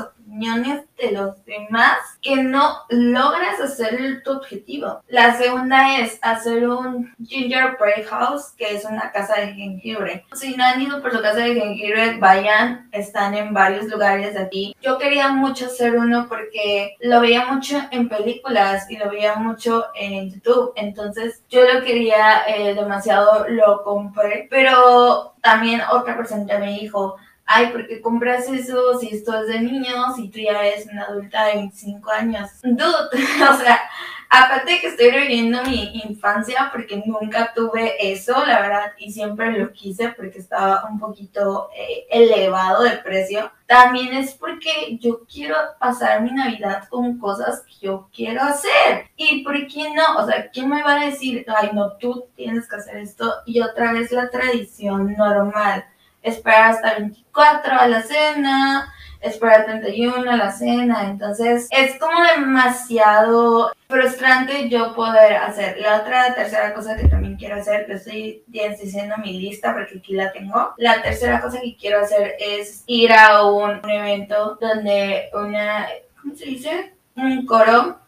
de 0.97 1.13
los 1.13 1.45
demás 1.45 1.99
que 2.23 2.37
no 2.37 2.77
logras 2.89 3.61
hacer 3.61 4.23
tu 4.23 4.33
objetivo. 4.33 5.03
La 5.09 5.35
segunda 5.37 5.99
es 5.99 6.19
hacer 6.23 6.69
un 6.69 7.13
gingerbread 7.25 8.07
house, 8.09 8.53
que 8.57 8.75
es 8.75 8.85
una 8.85 9.11
casa 9.11 9.41
de 9.41 9.55
jengibre. 9.55 10.25
Si 10.35 10.57
no 10.57 10.65
han 10.65 10.81
ido 10.81 11.03
por 11.03 11.13
su 11.13 11.21
casa 11.21 11.39
de 11.41 11.55
jengibre, 11.55 12.17
vayan, 12.19 12.89
están 12.93 13.35
en 13.35 13.53
varios 13.53 13.87
lugares 13.87 14.35
de 14.35 14.41
aquí. 14.41 14.77
Yo 14.81 14.99
quería 14.99 15.29
mucho 15.29 15.67
hacer 15.67 15.97
uno 15.97 16.27
porque 16.29 16.97
lo 17.01 17.21
veía 17.21 17.47
mucho 17.47 17.81
en 17.91 18.09
películas 18.09 18.91
y 18.91 18.97
lo 18.97 19.11
veía 19.11 19.35
mucho 19.35 19.87
en 19.95 20.31
YouTube, 20.31 20.73
entonces 20.77 21.43
yo 21.49 21.63
lo 21.73 21.83
quería 21.83 22.43
eh, 22.47 22.75
demasiado, 22.75 23.49
lo 23.49 23.83
compré, 23.83 24.47
pero 24.51 25.35
también 25.43 25.81
otra 25.91 26.17
persona 26.17 26.59
me 26.59 26.79
dijo, 26.79 27.17
ay, 27.53 27.73
¿por 27.73 27.87
qué 27.87 28.01
compras 28.01 28.49
eso 28.49 28.97
si 29.01 29.09
esto 29.09 29.37
es 29.41 29.49
de 29.49 29.61
niños 29.61 30.17
y 30.19 30.29
tú 30.29 30.39
ya 30.39 30.65
eres 30.65 30.87
una 30.87 31.03
adulta 31.03 31.47
de 31.47 31.55
25 31.55 32.11
años? 32.13 32.49
Dude, 32.63 32.85
o 33.51 33.57
sea, 33.57 33.81
aparte 34.29 34.71
de 34.71 34.81
que 34.81 34.87
estoy 34.87 35.11
reviviendo 35.11 35.61
mi 35.65 36.01
infancia 36.05 36.71
porque 36.73 37.03
nunca 37.05 37.53
tuve 37.53 38.13
eso, 38.13 38.47
la 38.47 38.61
verdad, 38.61 38.93
y 38.99 39.11
siempre 39.11 39.59
lo 39.59 39.73
quise 39.73 40.11
porque 40.11 40.39
estaba 40.39 40.87
un 40.89 41.01
poquito 41.01 41.71
eh, 41.77 42.07
elevado 42.09 42.85
de 42.85 42.99
precio, 42.99 43.51
también 43.67 44.15
es 44.15 44.35
porque 44.35 44.97
yo 45.01 45.25
quiero 45.27 45.57
pasar 45.81 46.23
mi 46.23 46.31
Navidad 46.31 46.87
con 46.89 47.19
cosas 47.19 47.63
que 47.63 47.87
yo 47.87 48.09
quiero 48.15 48.43
hacer. 48.43 49.11
¿Y 49.17 49.43
por 49.43 49.55
qué 49.67 49.93
no? 49.93 50.23
O 50.23 50.27
sea, 50.27 50.51
¿quién 50.51 50.69
me 50.69 50.85
va 50.85 51.01
a 51.01 51.07
decir, 51.07 51.45
ay, 51.49 51.71
no, 51.73 51.97
tú 51.97 52.27
tienes 52.37 52.69
que 52.69 52.77
hacer 52.77 52.99
esto? 52.99 53.35
Y 53.45 53.61
otra 53.61 53.93
vez 53.93 54.13
la 54.13 54.31
tradición 54.31 55.15
normal 55.17 55.85
esperar 56.23 56.71
hasta 56.71 56.95
24 56.95 57.75
a 57.75 57.89
la 57.89 58.03
cena, 58.03 58.93
esperar 59.21 59.67
31 59.67 60.31
a 60.31 60.37
la 60.37 60.51
cena, 60.51 61.05
entonces 61.11 61.69
es 61.71 61.99
como 61.99 62.23
demasiado 62.37 63.73
frustrante 63.89 64.69
yo 64.69 64.95
poder 64.95 65.37
hacer. 65.37 65.79
La 65.79 66.01
otra, 66.01 66.35
tercera 66.35 66.73
cosa 66.73 66.97
que 66.97 67.09
también 67.09 67.37
quiero 67.37 67.57
hacer, 67.57 67.87
que 67.87 67.95
estoy 67.95 68.43
diciendo 68.47 69.17
mi 69.19 69.39
lista 69.39 69.73
porque 69.75 69.99
aquí 69.99 70.15
la 70.15 70.33
tengo, 70.33 70.75
la 70.79 71.03
tercera 71.03 71.41
cosa 71.41 71.61
que 71.61 71.77
quiero 71.77 72.01
hacer 72.01 72.37
es 72.39 72.83
ir 72.87 73.13
a 73.13 73.45
un, 73.45 73.81
evento 73.91 74.57
donde 74.61 75.29
una, 75.35 75.89
¿cómo 76.21 76.35
se 76.35 76.47
dice? 76.47 76.95
Un 77.17 77.45
coro. 77.45 77.99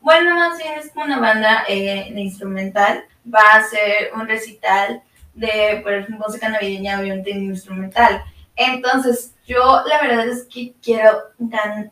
Bueno, 0.00 0.34
más 0.34 0.56
bien 0.56 0.78
es 0.78 0.92
como 0.92 1.06
una 1.06 1.18
banda 1.18 1.64
eh, 1.68 2.12
instrumental. 2.14 3.04
Va 3.32 3.54
a 3.54 3.62
ser 3.62 4.12
un 4.14 4.26
recital 4.26 5.02
de 5.40 5.72
ejemplo, 5.72 6.26
música 6.26 6.48
navideña 6.48 7.00
obviamente 7.00 7.30
instrumental. 7.30 8.22
Entonces, 8.56 9.34
yo 9.46 9.82
la 9.86 10.02
verdad 10.02 10.28
es 10.28 10.44
que 10.44 10.74
quiero, 10.82 11.10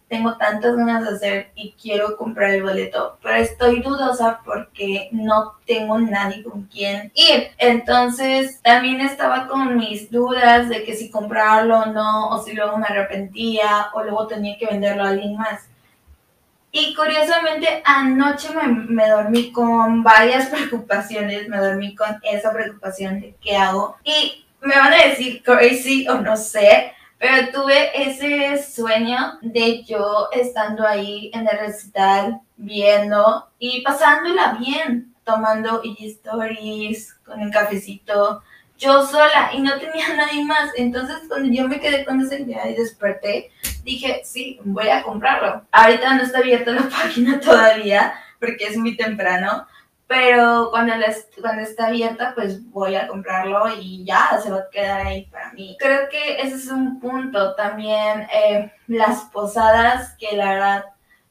tengo 0.06 0.36
tantas 0.36 0.76
ganas 0.76 1.02
de 1.02 1.16
hacer 1.16 1.52
y 1.54 1.72
quiero 1.80 2.16
comprar 2.18 2.50
el 2.50 2.62
boleto, 2.62 3.18
pero 3.22 3.36
estoy 3.36 3.80
dudosa 3.80 4.40
porque 4.44 5.08
no 5.12 5.54
tengo 5.66 5.98
nadie 5.98 6.42
con 6.42 6.64
quien 6.64 7.10
ir. 7.14 7.48
Entonces, 7.56 8.60
también 8.62 9.00
estaba 9.00 9.48
con 9.48 9.78
mis 9.78 10.10
dudas 10.10 10.68
de 10.68 10.84
que 10.84 10.94
si 10.94 11.10
comprarlo 11.10 11.80
o 11.80 11.86
no, 11.86 12.28
o 12.28 12.44
si 12.44 12.52
luego 12.52 12.76
me 12.76 12.86
arrepentía, 12.86 13.86
o 13.94 14.02
luego 14.02 14.26
tenía 14.26 14.58
que 14.58 14.66
venderlo 14.66 15.04
a 15.04 15.08
alguien 15.08 15.36
más. 15.36 15.68
Y 16.78 16.94
curiosamente 16.94 17.82
anoche 17.84 18.50
me, 18.88 19.08
dormí 19.08 19.50
con 19.50 20.04
varias 20.04 20.46
preocupaciones, 20.50 21.48
me 21.48 21.58
dormí 21.58 21.96
con 21.96 22.20
esa 22.22 22.52
preocupación 22.52 23.20
de 23.20 23.34
qué 23.40 23.56
hago. 23.56 23.96
Y 24.04 24.44
me 24.60 24.76
van 24.76 24.92
a 24.92 25.04
decir 25.06 25.42
crazy 25.42 26.06
o 26.08 26.20
no 26.20 26.36
sé, 26.36 26.92
pero 27.18 27.50
tuve 27.50 27.90
ese 27.94 28.62
sueño 28.62 29.38
de 29.42 29.82
yo 29.82 30.28
estando 30.30 30.86
ahí 30.86 31.32
en 31.34 31.48
el 31.48 31.58
recital, 31.58 32.40
viendo 32.56 33.48
y 33.58 33.82
pasándola 33.82 34.56
bien, 34.60 35.14
tomando 35.24 35.82
stories 35.84 37.12
con 37.24 37.40
un 37.40 37.50
cafecito, 37.50 38.40
yo 38.78 39.04
sola 39.04 39.50
y 39.52 39.60
no 39.60 39.78
tenía 39.78 40.14
nadie 40.16 40.44
más. 40.44 40.70
Entonces, 40.76 41.16
cuando 41.26 41.52
yo 41.52 41.66
me 41.66 41.80
quedé 41.80 42.04
con 42.04 42.20
esa 42.20 42.38
idea 42.38 42.70
y 42.70 42.74
desperté, 42.74 43.50
dije, 43.92 44.20
sí, 44.24 44.60
voy 44.64 44.88
a 44.88 45.02
comprarlo. 45.02 45.66
Ahorita 45.72 46.14
no 46.14 46.22
está 46.22 46.38
abierta 46.38 46.72
la 46.72 46.82
página 46.88 47.40
todavía 47.40 48.14
porque 48.38 48.66
es 48.66 48.76
muy 48.76 48.96
temprano, 48.96 49.66
pero 50.06 50.70
cuando, 50.70 50.94
cuando 51.40 51.62
está 51.62 51.88
abierta, 51.88 52.32
pues 52.34 52.64
voy 52.70 52.96
a 52.96 53.06
comprarlo 53.08 53.68
y 53.78 54.04
ya 54.04 54.38
se 54.42 54.50
va 54.50 54.58
a 54.58 54.70
quedar 54.70 55.06
ahí 55.06 55.26
para 55.26 55.52
mí. 55.52 55.76
Creo 55.78 56.08
que 56.08 56.40
ese 56.40 56.54
es 56.54 56.68
un 56.68 56.98
punto 56.98 57.54
también, 57.54 58.26
eh, 58.32 58.72
las 58.86 59.24
posadas, 59.24 60.16
que 60.18 60.34
la 60.36 60.52
verdad 60.52 60.84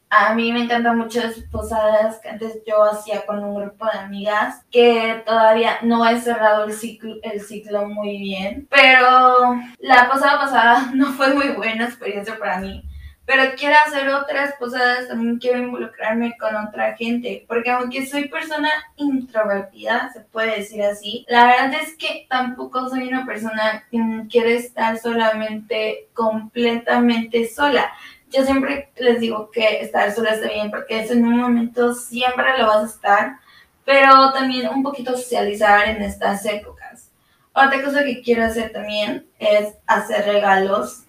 a 0.10 0.34
mí 0.34 0.52
me 0.52 0.64
encantan 0.64 0.98
mucho 0.98 1.22
las 1.22 1.40
posadas 1.52 2.20
que 2.20 2.30
antes 2.30 2.62
yo 2.66 2.84
hacía 2.84 3.26
con 3.26 3.44
un 3.44 3.56
grupo 3.56 3.86
de 3.86 4.00
amigas, 4.00 4.64
que 4.72 5.22
todavía 5.26 5.80
no 5.82 6.08
he 6.08 6.20
cerrado 6.20 6.66
el 6.66 6.74
ciclo, 6.74 7.16
el 7.24 7.42
ciclo 7.42 7.88
muy 7.88 8.18
bien, 8.18 8.68
pero 8.70 9.60
la 9.80 10.10
posada 10.10 10.40
pasada 10.40 10.92
no 10.94 11.08
fue 11.14 11.34
muy 11.34 11.50
buena 11.50 11.86
experiencia 11.86 12.38
para 12.38 12.60
mí. 12.60 12.84
Pero 13.26 13.44
quiero 13.58 13.76
hacer 13.86 14.08
otras 14.08 14.54
posadas, 14.58 15.10
también 15.10 15.38
quiero 15.38 15.60
involucrarme 15.60 16.38
con 16.40 16.56
otra 16.56 16.96
gente, 16.96 17.44
porque 17.46 17.72
aunque 17.72 18.06
soy 18.06 18.30
persona 18.30 18.70
introvertida, 18.96 20.10
se 20.14 20.22
puede 20.22 20.60
decir 20.60 20.82
así, 20.82 21.26
la 21.28 21.46
verdad 21.48 21.74
es 21.82 21.98
que 21.98 22.26
tampoco 22.30 22.88
soy 22.88 23.06
una 23.06 23.26
persona 23.26 23.84
que 23.92 24.00
quiere 24.32 24.56
estar 24.56 24.98
solamente 24.98 26.08
completamente 26.14 27.50
sola 27.50 27.92
yo 28.29 28.43
siempre 28.43 28.91
les 28.98 29.19
digo 29.19 29.50
que 29.51 29.81
estar 29.81 30.13
sola 30.13 30.31
está 30.31 30.48
bien 30.48 30.69
porque 30.69 31.00
eso 31.00 31.13
en 31.13 31.25
un 31.25 31.38
momento 31.38 31.93
siempre 31.93 32.57
lo 32.57 32.67
vas 32.67 32.84
a 32.84 32.96
estar, 32.96 33.39
pero 33.86 34.31
también 34.34 34.67
un 34.67 34.84
poquito 34.84 35.15
socializar 35.15 35.88
en 35.88 36.01
estas 36.01 36.46
épocas. 36.46 37.10
Otra 37.53 37.81
cosa 37.81 38.03
que 38.03 38.22
quiero 38.22 38.46
hacer 38.46 38.72
también 38.72 39.25
es 39.39 39.74
hacer 39.88 40.25
regalos 40.25 41.03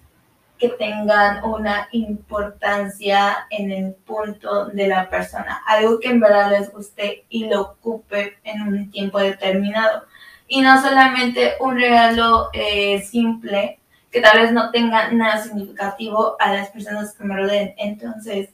que 0.59 0.71
tengan 0.71 1.45
una 1.45 1.89
importancia 1.93 3.47
en 3.51 3.71
el 3.71 3.95
punto 3.95 4.67
de 4.67 4.89
la 4.89 5.09
persona, 5.09 5.63
algo 5.67 6.01
que 6.01 6.09
en 6.09 6.21
verdad 6.21 6.51
les 6.51 6.73
guste 6.73 7.25
y 7.29 7.49
lo 7.49 7.61
ocupe 7.63 8.39
en 8.43 8.63
un 8.63 8.91
tiempo 8.91 9.19
determinado. 9.19 10.05
Y 10.49 10.63
no 10.63 10.81
solamente 10.81 11.55
un 11.61 11.77
regalo 11.77 12.49
eh, 12.53 13.03
simple 13.03 13.79
que 14.11 14.21
tal 14.21 14.41
vez 14.41 14.53
no 14.53 14.71
tenga 14.71 15.11
nada 15.11 15.43
significativo 15.43 16.37
a 16.39 16.53
las 16.53 16.71
personas 16.71 17.15
que 17.15 17.25
me 17.25 17.37
rodeen. 17.37 17.75
Entonces, 17.77 18.51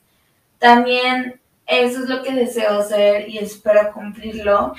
también 0.59 1.41
eso 1.67 2.03
es 2.03 2.09
lo 2.09 2.23
que 2.23 2.33
deseo 2.33 2.81
hacer 2.81 3.29
y 3.29 3.39
espero 3.39 3.93
cumplirlo. 3.93 4.75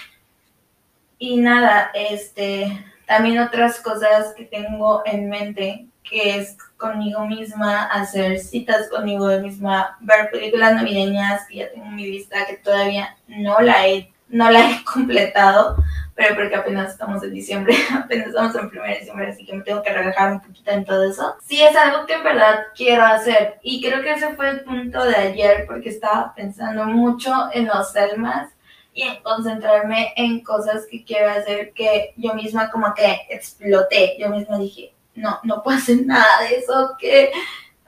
Y 1.18 1.38
nada, 1.38 1.92
este, 1.94 2.86
también 3.06 3.40
otras 3.40 3.80
cosas 3.80 4.34
que 4.36 4.46
tengo 4.46 5.02
en 5.06 5.30
mente 5.30 5.88
que 6.10 6.38
es 6.38 6.58
conmigo 6.78 7.26
misma, 7.26 7.86
hacer 7.86 8.40
citas 8.40 8.90
conmigo 8.90 9.28
misma, 9.40 9.98
ver 10.02 10.30
películas 10.30 10.76
navideñas 10.76 11.48
que 11.48 11.58
ya 11.58 11.72
tengo 11.72 11.86
en 11.86 11.96
mi 11.96 12.06
lista 12.06 12.46
que 12.46 12.58
todavía 12.58 13.18
no 13.28 13.60
la 13.60 13.88
he, 13.88 14.12
no 14.30 14.52
la 14.52 14.70
he 14.70 14.84
completado, 14.84 15.78
pero 16.16 16.34
porque 16.36 16.56
apenas 16.56 16.94
estamos 16.94 17.22
en 17.24 17.34
diciembre, 17.34 17.76
apenas 17.94 18.28
estamos 18.28 18.56
en 18.56 18.70
primer 18.70 19.00
diciembre, 19.00 19.28
así 19.28 19.46
que 19.46 19.54
me 19.54 19.64
tengo 19.64 19.84
que 19.84 19.94
relajar 19.94 20.32
un 20.32 20.42
poquito 20.42 20.72
en 20.72 20.86
todo 20.86 21.04
eso. 21.04 21.36
Sí, 21.44 21.62
es 21.62 21.76
algo 21.76 22.06
que 22.06 22.14
en 22.14 22.24
verdad 22.24 22.60
quiero 22.76 23.04
hacer 23.04 23.60
y 23.62 23.82
creo 23.82 24.02
que 24.02 24.14
ese 24.14 24.34
fue 24.36 24.50
el 24.50 24.64
punto 24.64 25.04
de 25.04 25.16
ayer 25.16 25.66
porque 25.68 25.90
estaba 25.90 26.34
pensando 26.34 26.86
mucho 26.86 27.32
en 27.52 27.68
los 27.68 27.92
Selmas 27.92 28.50
y 28.94 29.02
en 29.02 29.22
concentrarme 29.22 30.14
en 30.16 30.42
cosas 30.42 30.86
que 30.90 31.04
quiero 31.04 31.30
hacer 31.30 31.74
que 31.74 32.14
yo 32.16 32.34
misma 32.34 32.72
como 32.72 32.94
que 32.94 33.28
exploté. 33.30 34.16
Yo 34.18 34.30
misma 34.30 34.58
dije, 34.58 34.94
no, 35.16 35.38
no 35.44 35.62
puedo 35.62 35.78
hacer 35.78 36.06
nada 36.06 36.42
de 36.42 36.56
eso, 36.56 36.96
que, 36.98 37.32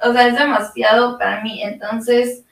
o 0.01 0.11
sea, 0.11 0.27
es 0.27 0.37
demasiado 0.37 1.17
para 1.17 1.41
mí. 1.41 1.63
Entonces, 1.63 2.43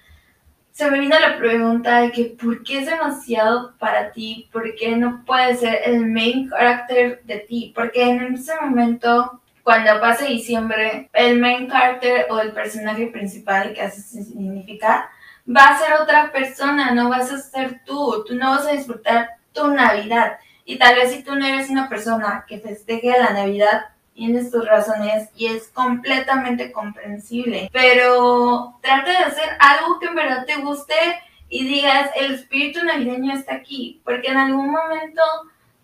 se 0.76 0.92
me 0.92 1.00
vino 1.00 1.18
la 1.18 1.38
pregunta 1.38 2.02
de 2.02 2.12
que, 2.12 2.26
¿por 2.26 2.62
qué 2.62 2.80
es 2.80 2.86
demasiado 2.86 3.78
para 3.78 4.12
ti? 4.12 4.50
¿Por 4.52 4.76
qué 4.76 4.98
no 4.98 5.24
puede 5.26 5.56
ser 5.56 5.80
el 5.86 6.06
main 6.06 6.50
character 6.50 7.22
de 7.24 7.38
ti? 7.38 7.72
Porque 7.74 8.04
en 8.04 8.34
ese 8.34 8.52
momento, 8.60 9.42
cuando 9.64 10.02
pase 10.02 10.26
diciembre, 10.26 11.10
el 11.14 11.40
main 11.40 11.70
character 11.70 12.28
o 12.30 12.42
el 12.42 12.52
personaje 12.52 13.08
principal, 13.08 13.72
que 13.72 13.84
así 13.84 14.02
significa, 14.02 15.10
va 15.48 15.64
a 15.64 15.80
ser 15.80 15.94
otra 15.94 16.34
persona, 16.34 16.92
no 16.92 17.08
vas 17.08 17.32
a 17.32 17.38
ser 17.38 17.80
tú, 17.86 18.26
tú 18.28 18.36
no 18.36 18.50
vas 18.50 18.68
a 18.68 18.74
disfrutar 18.74 19.30
tu 19.54 19.70
Navidad. 19.70 20.40
Y 20.66 20.78
tal 20.78 20.96
vez 20.96 21.14
si 21.14 21.24
tú 21.24 21.38
no 21.38 21.46
eres 21.46 21.70
una 21.70 21.88
persona 21.88 22.44
que 22.46 22.60
festeje 22.60 23.18
la 23.18 23.32
Navidad, 23.32 23.86
tienes 24.16 24.50
tus 24.50 24.66
razones 24.66 25.30
y 25.36 25.48
es 25.48 25.68
completamente 25.68 26.72
comprensible. 26.72 27.70
Pero 27.72 28.76
trata 28.82 29.12
de 29.12 29.18
hacer 29.18 29.50
algo 29.60 30.00
que 30.00 30.08
en 30.08 30.16
verdad 30.16 30.46
te 30.46 30.56
guste 30.56 30.96
y 31.50 31.68
digas, 31.68 32.10
el 32.16 32.34
espíritu 32.34 32.84
navideño 32.84 33.34
está 33.34 33.56
aquí, 33.56 34.02
porque 34.04 34.30
en 34.30 34.38
algún 34.38 34.72
momento 34.72 35.22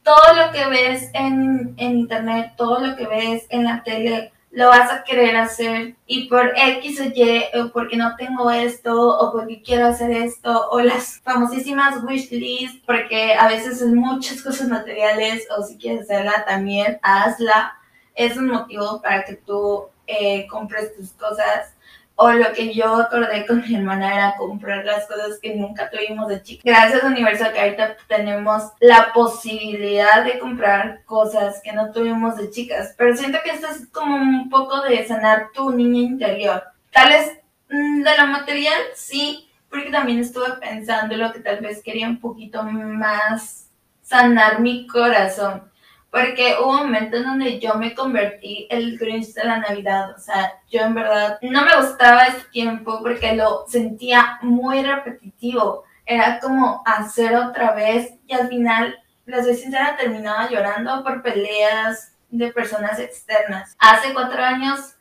todo 0.04 0.34
lo 0.36 0.52
que 0.52 0.66
ves 0.68 1.12
en, 1.14 1.76
en 1.78 2.00
internet, 2.00 2.54
todo 2.58 2.80
lo 2.80 2.96
que 2.96 3.06
ves 3.06 3.46
en 3.50 3.66
la 3.66 3.84
tele, 3.84 4.32
lo 4.52 4.68
vas 4.68 4.92
a 4.92 5.04
querer 5.04 5.36
hacer 5.38 5.96
y 6.06 6.28
por 6.28 6.52
X 6.56 7.00
o 7.00 7.06
Y, 7.06 7.44
o 7.58 7.72
porque 7.72 7.96
no 7.96 8.16
tengo 8.18 8.52
esto, 8.52 9.18
o 9.18 9.32
porque 9.32 9.62
quiero 9.62 9.88
hacer 9.88 10.12
esto, 10.12 10.70
o 10.72 10.82
las 10.82 11.22
famosísimas 11.22 12.04
wish 12.04 12.30
list, 12.32 12.84
porque 12.86 13.34
a 13.34 13.48
veces 13.48 13.82
es 13.82 13.94
muchas 13.94 14.42
cosas 14.44 14.68
materiales, 14.68 15.48
o 15.58 15.64
si 15.64 15.78
quieres 15.78 16.02
hacerla 16.02 16.44
también, 16.46 17.00
hazla 17.02 17.78
es 18.16 18.38
un 18.38 18.48
motivo 18.48 19.02
para 19.02 19.24
que 19.24 19.36
tú 19.36 19.88
eh, 20.08 20.48
compres 20.48 20.96
tus 20.96 21.12
cosas. 21.12 21.76
O 22.16 22.32
lo 22.32 22.54
que 22.54 22.72
yo 22.74 22.98
acordé 22.98 23.48
con 23.48 23.62
mi 23.62 23.76
hermana 23.76 24.14
era 24.14 24.36
comprar 24.38 24.86
las 24.86 25.08
cosas 25.08 25.40
que 25.42 25.56
nunca 25.56 25.90
tuvimos 25.90 26.28
de 26.28 26.44
chica. 26.44 26.62
Gracias 26.64 27.04
a 27.04 27.08
Universal 27.08 27.52
que 27.52 27.60
ahorita 27.60 27.98
tenemos 28.08 28.64
la 28.80 29.12
posibilidad 29.12 30.24
de 30.24 30.38
comprar 30.38 31.04
cosas 31.06 31.62
que 31.64 31.74
no 31.74 31.92
tuvimos 31.92 32.38
de 32.38 32.52
chicas. 32.52 32.94
Pero 32.96 33.16
siento 33.16 33.40
que 33.44 33.52
esto 33.52 33.68
es 33.68 33.88
como 33.88 34.18
un 34.18 34.50
poco 34.50 34.82
de 34.82 35.08
sanar 35.08 35.48
tu 35.54 35.72
niña 35.72 36.02
interior. 36.02 36.64
Tal 36.92 37.10
vez 37.10 37.40
mm, 37.70 38.04
de 38.04 38.18
lo 38.18 38.28
material, 38.28 38.82
sí, 38.94 39.50
porque 39.70 39.90
también 39.90 40.20
estuve 40.20 40.52
pensando 40.60 41.16
lo 41.16 41.32
que 41.32 41.40
tal 41.40 41.60
vez 41.60 41.82
quería 41.82 42.08
un 42.08 42.20
poquito 42.20 42.62
más 42.62 43.70
sanar 44.04 44.60
mi 44.60 44.86
corazón 44.86 45.71
porque 46.12 46.58
hubo 46.60 46.72
un 46.72 46.78
momento 46.78 47.18
en 47.18 47.24
donde 47.24 47.60
yo 47.60 47.76
me 47.76 47.96
convertí 47.96 48.68
el 48.70 48.98
Grinch 48.98 49.34
de 49.34 49.46
la 49.46 49.60
Navidad. 49.60 50.12
O 50.12 50.20
sea, 50.20 50.60
yo 50.70 50.82
en 50.82 50.94
verdad 50.94 51.40
no 51.42 51.66
me 51.66 51.76
gustaba 51.78 52.26
este 52.26 52.50
tiempo 52.52 53.00
porque 53.02 53.34
lo 53.34 53.66
sentía 53.68 54.38
muy 54.42 54.84
repetitivo. 54.84 55.86
Era 56.06 56.40
como 56.40 56.84
hacer 56.86 57.34
otra 57.36 57.72
vez 57.72 58.14
y 58.28 58.34
al 58.34 58.50
final, 58.50 58.94
les 59.26 59.46
soy 59.46 59.56
sincera, 59.56 59.96
terminaba 59.96 60.50
llorando 60.50 61.02
por 61.02 61.24
peleas 61.24 62.14
de 62.30 62.52
personas 62.52 63.00
externas. 63.00 63.74
Hace 63.80 64.14
cuatro 64.14 64.44
años 64.44 64.96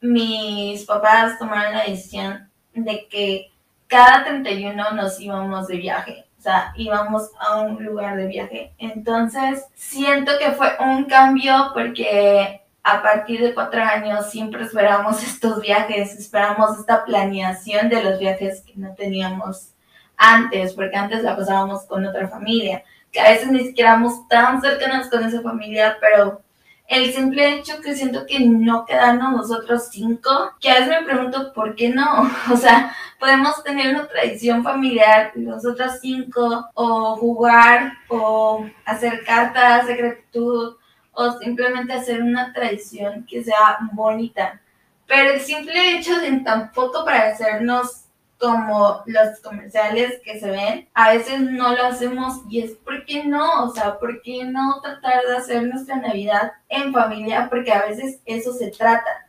mis 0.00 0.84
papás 0.84 1.38
tomaron 1.38 1.74
la 1.74 1.84
decisión 1.84 2.50
de 2.74 3.06
que 3.08 3.52
cada 3.86 4.24
31 4.24 4.92
nos 4.92 5.20
íbamos 5.20 5.68
de 5.68 5.76
viaje 5.76 6.25
sea, 6.46 6.72
íbamos 6.76 7.30
a 7.38 7.60
un 7.60 7.82
lugar 7.84 8.16
de 8.16 8.26
viaje. 8.26 8.72
Entonces, 8.78 9.64
siento 9.74 10.32
que 10.38 10.52
fue 10.52 10.68
un 10.80 11.04
cambio 11.04 11.70
porque 11.74 12.62
a 12.82 13.02
partir 13.02 13.40
de 13.40 13.52
cuatro 13.52 13.82
años 13.82 14.30
siempre 14.30 14.62
esperamos 14.62 15.22
estos 15.24 15.60
viajes, 15.60 16.14
esperamos 16.14 16.78
esta 16.78 17.04
planeación 17.04 17.88
de 17.88 18.02
los 18.02 18.18
viajes 18.18 18.62
que 18.62 18.74
no 18.76 18.94
teníamos 18.94 19.72
antes, 20.16 20.72
porque 20.72 20.96
antes 20.96 21.22
la 21.22 21.36
pasábamos 21.36 21.84
con 21.84 22.06
otra 22.06 22.28
familia, 22.28 22.82
que 23.10 23.20
a 23.20 23.30
veces 23.30 23.50
ni 23.50 23.60
siquiera 23.60 23.90
éramos 23.90 24.26
tan 24.28 24.60
cercanos 24.60 25.08
con 25.08 25.24
esa 25.24 25.42
familia, 25.42 25.98
pero 26.00 26.42
el 26.88 27.12
simple 27.12 27.54
hecho 27.54 27.80
que 27.80 27.94
siento 27.94 28.26
que 28.26 28.40
no 28.40 28.84
quedarnos 28.84 29.32
nosotros 29.32 29.88
cinco, 29.90 30.52
que 30.60 30.70
a 30.70 30.74
veces 30.74 30.88
me 30.88 31.02
pregunto 31.02 31.52
por 31.52 31.74
qué 31.74 31.88
no. 31.88 32.30
O 32.52 32.56
sea, 32.56 32.94
podemos 33.18 33.62
tener 33.64 33.94
una 33.94 34.06
tradición 34.06 34.62
familiar, 34.62 35.32
nosotros 35.34 35.98
cinco, 36.00 36.68
o 36.74 37.16
jugar, 37.16 37.92
o 38.08 38.66
hacer 38.84 39.24
cartas 39.24 39.86
de 39.86 39.96
gratitud, 39.96 40.76
o 41.12 41.32
simplemente 41.38 41.92
hacer 41.92 42.22
una 42.22 42.52
tradición 42.52 43.26
que 43.26 43.42
sea 43.42 43.78
bonita. 43.92 44.60
Pero 45.06 45.32
el 45.32 45.40
simple 45.40 45.96
hecho 45.96 46.18
de 46.20 46.30
tampoco 46.40 47.04
para 47.04 47.30
hacernos 47.30 48.05
como 48.38 49.02
los 49.06 49.40
comerciales 49.40 50.20
que 50.24 50.38
se 50.38 50.50
ven, 50.50 50.88
a 50.94 51.10
veces 51.12 51.40
no 51.40 51.74
lo 51.74 51.86
hacemos 51.86 52.42
y 52.48 52.60
es 52.60 52.72
porque 52.84 53.24
no, 53.24 53.64
o 53.64 53.70
sea, 53.74 53.98
¿por 53.98 54.20
qué 54.22 54.44
no 54.44 54.80
tratar 54.82 55.24
de 55.26 55.36
hacer 55.36 55.62
nuestra 55.62 55.96
Navidad 55.96 56.52
en 56.68 56.92
familia? 56.92 57.48
Porque 57.48 57.72
a 57.72 57.86
veces 57.86 58.20
eso 58.26 58.52
se 58.52 58.70
trata. 58.70 59.26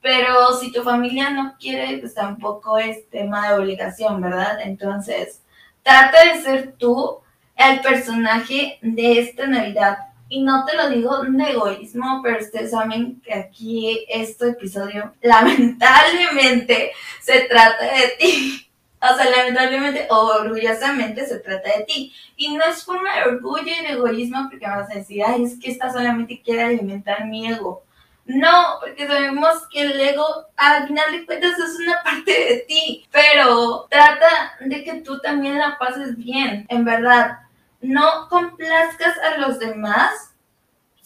Pero 0.00 0.54
si 0.58 0.72
tu 0.72 0.82
familia 0.82 1.30
no 1.30 1.56
quiere, 1.58 1.98
pues 1.98 2.14
tampoco 2.14 2.78
es 2.78 3.08
tema 3.10 3.48
de 3.48 3.58
obligación, 3.58 4.20
¿verdad? 4.20 4.60
Entonces, 4.62 5.42
trata 5.82 6.24
de 6.24 6.42
ser 6.42 6.72
tú 6.78 7.18
el 7.56 7.80
personaje 7.80 8.78
de 8.82 9.20
esta 9.20 9.46
Navidad. 9.46 9.98
Y 10.28 10.42
no 10.42 10.64
te 10.66 10.76
lo 10.76 10.90
digo 10.90 11.22
de 11.22 11.50
egoísmo, 11.50 12.20
pero 12.22 12.38
ustedes 12.38 12.70
saben 12.70 13.20
que 13.22 13.32
aquí 13.32 14.04
este 14.08 14.50
episodio 14.50 15.14
lamentablemente 15.22 16.92
se 17.20 17.40
trata 17.42 17.84
de 17.84 18.08
ti. 18.18 18.64
O 19.00 19.16
sea, 19.16 19.30
lamentablemente 19.30 20.06
o 20.10 20.16
orgullosamente 20.40 21.24
se 21.24 21.38
trata 21.38 21.78
de 21.78 21.84
ti. 21.84 22.12
Y 22.36 22.54
no 22.56 22.64
es 22.64 22.84
forma 22.84 23.14
de 23.14 23.30
orgullo 23.30 23.72
y 23.72 23.86
de 23.86 23.92
egoísmo 23.92 24.48
porque 24.50 24.66
vas 24.66 24.90
a 24.90 24.94
decir, 24.94 25.22
ay, 25.24 25.44
es 25.44 25.58
que 25.58 25.70
esta 25.70 25.92
solamente 25.92 26.42
quiere 26.42 26.62
alimentar 26.62 27.24
mi 27.24 27.46
ego. 27.46 27.84
No, 28.26 28.78
porque 28.80 29.06
sabemos 29.06 29.66
que 29.72 29.80
el 29.80 29.98
ego 29.98 30.26
al 30.56 30.86
final 30.86 31.12
de 31.12 31.24
cuentas 31.24 31.58
es 31.58 31.80
una 31.80 32.02
parte 32.02 32.30
de 32.30 32.64
ti, 32.68 33.06
pero 33.10 33.86
trata 33.88 34.56
de 34.60 34.84
que 34.84 35.00
tú 35.00 35.18
también 35.20 35.56
la 35.56 35.78
pases 35.78 36.14
bien, 36.14 36.66
en 36.68 36.84
verdad 36.84 37.38
no 37.80 38.28
complazcas 38.28 39.16
a 39.18 39.38
los 39.38 39.58
demás 39.58 40.34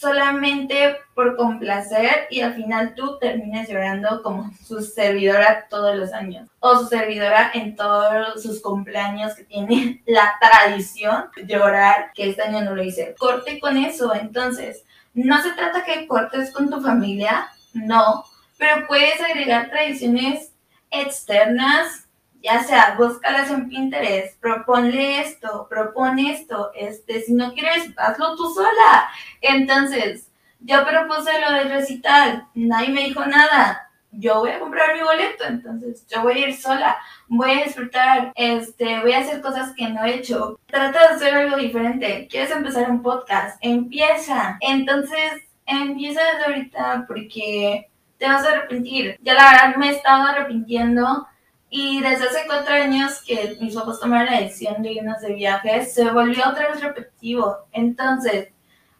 solamente 0.03 0.97
por 1.15 1.37
complacer 1.37 2.27
y 2.29 2.41
al 2.41 2.55
final 2.55 2.95
tú 2.97 3.19
termines 3.21 3.69
llorando 3.69 4.21
como 4.25 4.51
su 4.65 4.83
servidora 4.83 5.69
todos 5.71 5.95
los 5.95 6.13
años 6.13 6.51
o 6.59 6.77
su 6.77 6.89
servidora 6.89 7.53
en 7.55 7.77
todos 7.77 8.43
sus 8.43 8.61
cumpleaños 8.61 9.35
que 9.35 9.45
tiene 9.45 10.03
la 10.07 10.35
tradición 10.41 11.27
de 11.37 11.47
llorar 11.47 12.11
que 12.15 12.31
este 12.31 12.43
año 12.43 12.63
no 12.63 12.75
lo 12.75 12.83
hice. 12.83 13.15
Corte 13.17 13.61
con 13.61 13.77
eso, 13.77 14.13
entonces 14.13 14.85
no 15.15 15.41
se 15.41 15.53
trata 15.53 15.85
que 15.85 16.09
cortes 16.09 16.53
con 16.53 16.69
tu 16.69 16.81
familia, 16.81 17.49
no, 17.73 18.25
pero 18.59 18.89
puedes 18.89 19.21
agregar 19.21 19.71
tradiciones 19.71 20.53
externas 20.91 22.02
ya 22.43 22.63
sea, 22.65 22.95
búscalas 22.99 23.51
en 23.51 23.69
Pinterest, 23.69 24.39
proponle 24.41 25.21
esto, 25.21 25.67
propone 25.71 26.33
esto, 26.33 26.73
este, 26.75 27.23
si 27.23 27.35
no 27.35 27.53
quieres, 27.55 27.91
hazlo 27.97 28.37
tú 28.37 28.53
sola. 28.53 29.09
Entonces, 29.41 30.29
yo 30.61 30.85
propuse 30.87 31.41
lo 31.41 31.53
del 31.53 31.71
recital, 31.71 32.47
nadie 32.55 32.89
me 32.91 33.05
dijo 33.05 33.25
nada. 33.27 33.89
yo 34.15 34.41
voy 34.41 34.51
a 34.51 34.61
comprar 34.61 34.95
mi 34.95 35.03
boleto, 35.03 35.45
entonces 35.45 36.07
yo 36.07 36.23
voy 36.23 36.35
a 36.35 36.49
ir 36.49 36.55
sola, 36.55 36.99
voy 37.29 37.51
a 37.53 37.65
disfrutar, 37.65 38.33
este, 38.35 39.01
voy 39.01 39.13
a 39.13 39.21
hacer 39.21 39.41
cosas 39.41 39.73
que 39.75 39.89
no 39.89 40.05
he 40.05 40.17
hecho. 40.17 40.61
Trata 40.67 40.99
de 40.99 41.15
hacer 41.15 41.35
algo 41.35 41.57
diferente. 41.57 42.29
¿Quieres 42.31 42.51
empezar 42.51 42.91
un 42.91 43.03
podcast? 43.03 43.57
Empieza. 43.63 44.59
Entonces, 44.61 45.43
empieza 45.65 46.21
desde 46.25 46.45
ahorita 46.45 47.05
porque 47.09 47.89
te 48.19 48.27
vas 48.27 48.45
a 48.45 48.51
arrepentir. 48.51 49.19
Ya 49.23 49.35
la 49.35 49.51
verdad 49.51 49.77
me 49.77 49.89
he 49.89 49.93
estado 49.93 50.25
arrepintiendo 50.25 51.27
y 51.75 52.03
desde 52.03 52.29
hace 52.29 52.47
cuatro 52.47 52.75
años 52.75 53.23
que 53.27 53.57
mis 53.61 53.75
papás 53.75 53.99
tomaron 53.99 54.27
la 54.27 54.41
decisión 54.41 54.83
de 54.83 54.93
irnos 54.93 55.21
de 55.23 55.33
viaje, 55.33 55.87
se 55.87 56.11
volvió 56.11 56.49
otra 56.49 56.69
vez 56.69 56.83
repetitivo. 56.83 57.67
Entonces, 57.73 58.53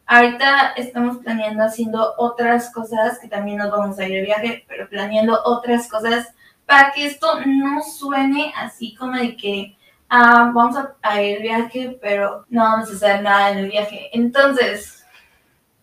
Ahorita 0.05 0.73
estamos 0.75 1.17
planeando 1.19 1.63
haciendo 1.63 2.13
otras 2.17 2.71
cosas, 2.73 3.19
que 3.19 3.29
también 3.29 3.57
nos 3.57 3.71
vamos 3.71 3.97
a 3.97 4.05
ir 4.05 4.11
de 4.11 4.21
viaje, 4.21 4.65
pero 4.67 4.89
planeando 4.89 5.39
otras 5.45 5.87
cosas 5.87 6.33
para 6.65 6.91
que 6.91 7.05
esto 7.05 7.39
no 7.45 7.81
suene 7.81 8.53
así 8.57 8.95
como 8.95 9.15
de 9.15 9.37
que 9.37 9.77
ah, 10.09 10.51
vamos 10.53 10.75
a, 11.01 11.21
ir 11.21 11.37
de 11.37 11.43
viaje, 11.43 11.97
pero 12.01 12.45
no 12.49 12.63
vamos 12.63 12.89
a 12.89 12.93
hacer 12.93 13.23
nada 13.23 13.51
en 13.51 13.59
el 13.59 13.69
viaje. 13.69 14.09
Entonces, 14.11 15.05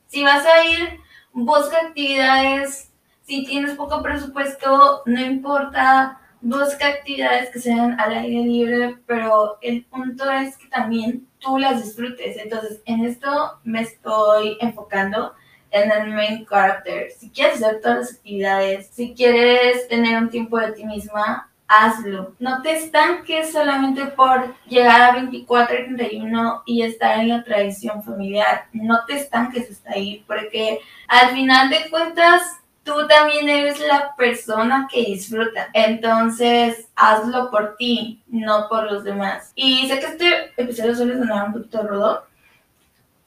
si 0.09 0.23
vas 0.23 0.45
a 0.45 0.65
ir, 0.65 1.01
busca 1.33 1.79
actividades. 1.79 2.93
Si 3.23 3.47
tienes 3.47 3.75
poco 3.75 4.03
presupuesto, 4.03 5.03
no 5.07 5.21
importa, 5.21 6.21
busca 6.41 6.89
actividades 6.89 7.51
que 7.51 7.59
sean 7.59 7.99
al 8.01 8.13
aire 8.13 8.43
libre, 8.43 8.97
pero 9.07 9.59
el 9.61 9.85
punto 9.85 10.31
es 10.31 10.57
que 10.57 10.69
también 10.69 11.27
tú 11.39 11.59
las 11.59 11.83
disfrutes. 11.83 12.37
Entonces, 12.37 12.81
en 12.87 13.05
esto 13.05 13.59
me 13.65 13.83
estoy 13.83 14.57
enfocando 14.61 15.35
en 15.71 15.91
el 15.91 16.09
main 16.13 16.47
character. 16.47 17.11
Si 17.13 17.31
quieres 17.31 17.63
hacer 17.63 17.81
todas 17.81 17.99
las 17.99 18.13
actividades, 18.15 18.89
si 18.93 19.15
quieres 19.15 19.89
tener 19.89 20.21
un 20.21 20.31
tiempo 20.31 20.59
de 20.59 20.73
ti 20.73 20.85
misma, 20.85 21.51
hazlo. 21.69 22.35
No 22.41 22.63
te 22.63 22.73
estanques 22.73 23.53
solamente 23.53 24.07
por 24.07 24.55
llegar 24.67 25.03
a 25.03 25.13
24 25.13 25.77
y 25.77 25.85
31 25.85 26.63
y 26.67 26.83
estar 26.83 27.21
en 27.21 27.29
la 27.29 27.45
tradición 27.45 28.03
familiar. 28.03 28.67
No 28.73 29.05
te 29.07 29.15
estanques 29.15 29.71
hasta 29.71 29.93
ahí, 29.93 30.25
porque 30.27 30.81
al 31.07 31.31
final 31.31 31.71
de 31.71 31.89
cuentas 31.89 32.43
tú 32.91 33.07
también 33.07 33.49
eres 33.49 33.79
la 33.79 34.15
persona 34.17 34.89
que 34.91 35.05
disfruta. 35.05 35.69
Entonces, 35.73 36.89
hazlo 36.97 37.51
por 37.51 37.77
ti, 37.77 38.23
no 38.27 38.69
por 38.69 38.91
los 38.91 39.05
demás. 39.05 39.53
Y 39.55 39.89
sé 39.89 40.01
que 40.01 40.07
este 40.07 40.53
episodio 40.57 40.97
suele 40.97 41.19
sonar 41.19 41.47
un 41.47 41.53
poquito 41.53 41.87
rudo. 41.87 42.27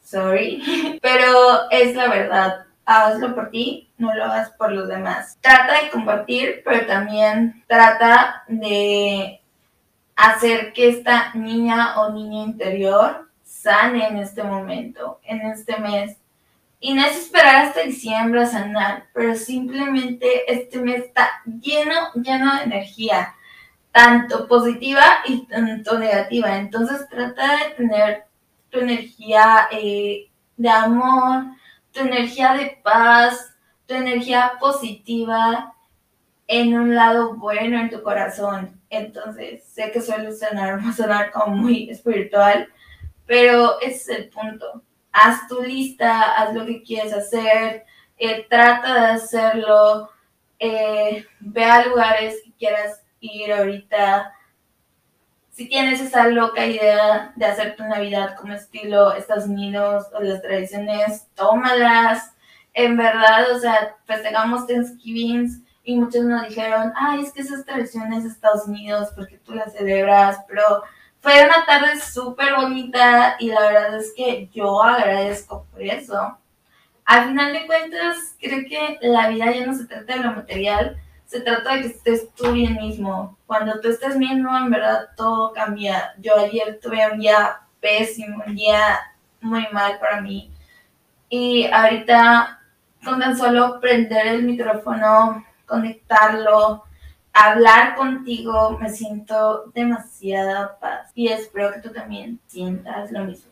Sorry. 0.04 1.00
Pero 1.02 1.70
es 1.72 1.96
la 1.96 2.10
verdad. 2.10 2.66
Hazlo 2.86 3.34
por 3.34 3.50
ti, 3.52 3.90
no 3.98 4.14
lo 4.14 4.26
hagas 4.26 4.52
por 4.52 4.74
los 4.74 4.90
demás. 4.90 5.38
Trata 5.40 5.82
de 5.82 5.90
compartir, 5.90 6.64
pero 6.66 6.86
también 6.86 7.64
trata 7.66 8.44
de 8.50 9.40
hacer 10.18 10.74
que 10.74 10.90
esta 10.90 11.34
niña 11.34 12.02
o 12.02 12.12
niño 12.12 12.44
interior 12.44 13.30
sane 13.46 14.06
en 14.06 14.18
este 14.18 14.44
momento, 14.44 15.22
en 15.24 15.44
este 15.44 15.80
mes 15.80 16.18
y 16.86 16.94
no 16.94 17.06
es 17.06 17.18
esperar 17.18 17.68
hasta 17.68 17.84
diciembre 17.84 18.42
a 18.42 18.46
sanar, 18.46 19.06
pero 19.14 19.36
simplemente 19.36 20.52
este 20.54 20.82
mes 20.82 21.06
está 21.06 21.30
lleno, 21.46 22.12
lleno 22.14 22.58
de 22.58 22.64
energía, 22.64 23.36
tanto 23.94 24.50
positiva 24.50 25.02
y 25.26 25.46
tanto 25.46 25.98
negativa. 25.98 26.58
Entonces 26.58 27.08
trata 27.08 27.54
de 27.54 27.76
tener 27.76 28.26
tu 28.70 28.80
energía 28.80 29.70
eh, 29.72 30.30
de 30.58 30.70
amor, 30.70 31.46
tu 31.94 32.02
energía 32.02 32.52
de 32.52 32.78
paz, 32.84 33.56
tu 33.86 33.94
energía 33.94 34.52
positiva 34.60 35.74
en 36.48 36.78
un 36.78 36.96
lado 36.96 37.38
bueno 37.38 37.80
en 37.80 37.92
tu 37.92 38.04
corazón. 38.04 38.78
Entonces, 38.90 39.64
sé 39.64 39.90
que 39.90 40.02
suele 40.02 40.34
sonar, 40.34 40.82
sonar 40.94 41.32
como 41.34 41.56
muy 41.56 41.90
espiritual, 41.90 42.68
pero 43.26 43.80
ese 43.80 43.96
es 43.96 44.20
el 44.20 44.30
punto 44.30 44.84
haz 45.14 45.48
tu 45.48 45.62
lista, 45.62 46.34
haz 46.34 46.54
lo 46.54 46.66
que 46.66 46.82
quieres 46.82 47.14
hacer, 47.14 47.86
eh, 48.18 48.46
trata 48.50 48.94
de 48.94 49.08
hacerlo, 49.08 50.10
eh, 50.60 51.26
ve 51.40 51.66
a 51.66 51.86
lugares 51.86 52.42
que 52.44 52.52
quieras 52.54 53.02
ir 53.20 53.54
ahorita. 53.54 54.34
Si 55.52 55.70
tienes 55.70 56.02
esa 56.02 56.28
loca 56.28 56.66
idea 56.66 57.32
de 57.36 57.46
hacer 57.46 57.76
tu 57.76 57.84
Navidad 57.84 58.36
como 58.36 58.54
estilo 58.54 59.14
Estados 59.14 59.46
Unidos 59.46 60.08
o 60.14 60.22
las 60.22 60.42
tradiciones, 60.42 61.28
tómalas. 61.36 62.32
En 62.74 62.98
verdad, 62.98 63.52
o 63.52 63.60
sea, 63.60 63.96
festejamos 64.06 64.66
Thanksgiving 64.66 65.64
y 65.84 65.96
muchos 65.96 66.24
nos 66.24 66.48
dijeron, 66.48 66.92
ay, 66.96 67.22
es 67.22 67.32
que 67.34 67.42
esas 67.42 67.66
tradiciones 67.66 68.24
de 68.24 68.30
Estados 68.30 68.66
Unidos, 68.66 69.10
porque 69.16 69.38
tú 69.38 69.54
las 69.54 69.74
celebras, 69.74 70.40
pero 70.48 70.82
fue 71.24 71.46
una 71.46 71.66
tarde 71.66 72.02
súper 72.02 72.54
bonita 72.54 73.38
y 73.40 73.48
la 73.48 73.62
verdad 73.62 73.96
es 73.96 74.12
que 74.14 74.50
yo 74.54 74.84
agradezco 74.84 75.66
por 75.72 75.82
eso. 75.82 76.38
Al 77.06 77.30
final 77.30 77.54
de 77.54 77.66
cuentas, 77.66 78.36
creo 78.42 78.66
que 78.68 79.00
la 79.02 79.30
vida 79.30 79.50
ya 79.50 79.66
no 79.66 79.74
se 79.74 79.86
trata 79.86 80.18
de 80.18 80.20
lo 80.20 80.34
material, 80.34 80.98
se 81.26 81.40
trata 81.40 81.76
de 81.76 81.82
que 81.84 81.88
estés 81.88 82.34
tú 82.36 82.52
bien 82.52 82.76
mismo. 82.76 83.38
Cuando 83.48 83.80
tú 83.80 83.88
estés 83.88 84.18
bien, 84.20 84.46
en 84.46 84.70
verdad 84.70 85.12
todo 85.16 85.54
cambia. 85.54 86.14
Yo 86.20 86.38
ayer 86.38 86.82
tuve 86.82 87.10
un 87.10 87.20
día 87.20 87.62
pésimo, 87.80 88.44
un 88.46 88.56
día 88.56 89.00
muy 89.40 89.66
mal 89.72 90.00
para 90.00 90.20
mí. 90.20 90.52
Y 91.30 91.68
ahorita, 91.68 92.60
con 93.02 93.22
tan 93.22 93.38
solo 93.38 93.80
prender 93.80 94.28
el 94.28 94.44
micrófono, 94.44 95.46
conectarlo, 95.66 96.84
hablar 97.34 97.96
contigo 97.96 98.78
me 98.80 98.90
siento 98.90 99.66
demasiada 99.74 100.78
paz 100.80 101.12
y 101.16 101.28
espero 101.28 101.74
que 101.74 101.82
tú 101.82 101.90
también 101.90 102.40
sientas 102.48 103.12
lo 103.12 103.26
mismo. 103.26 103.52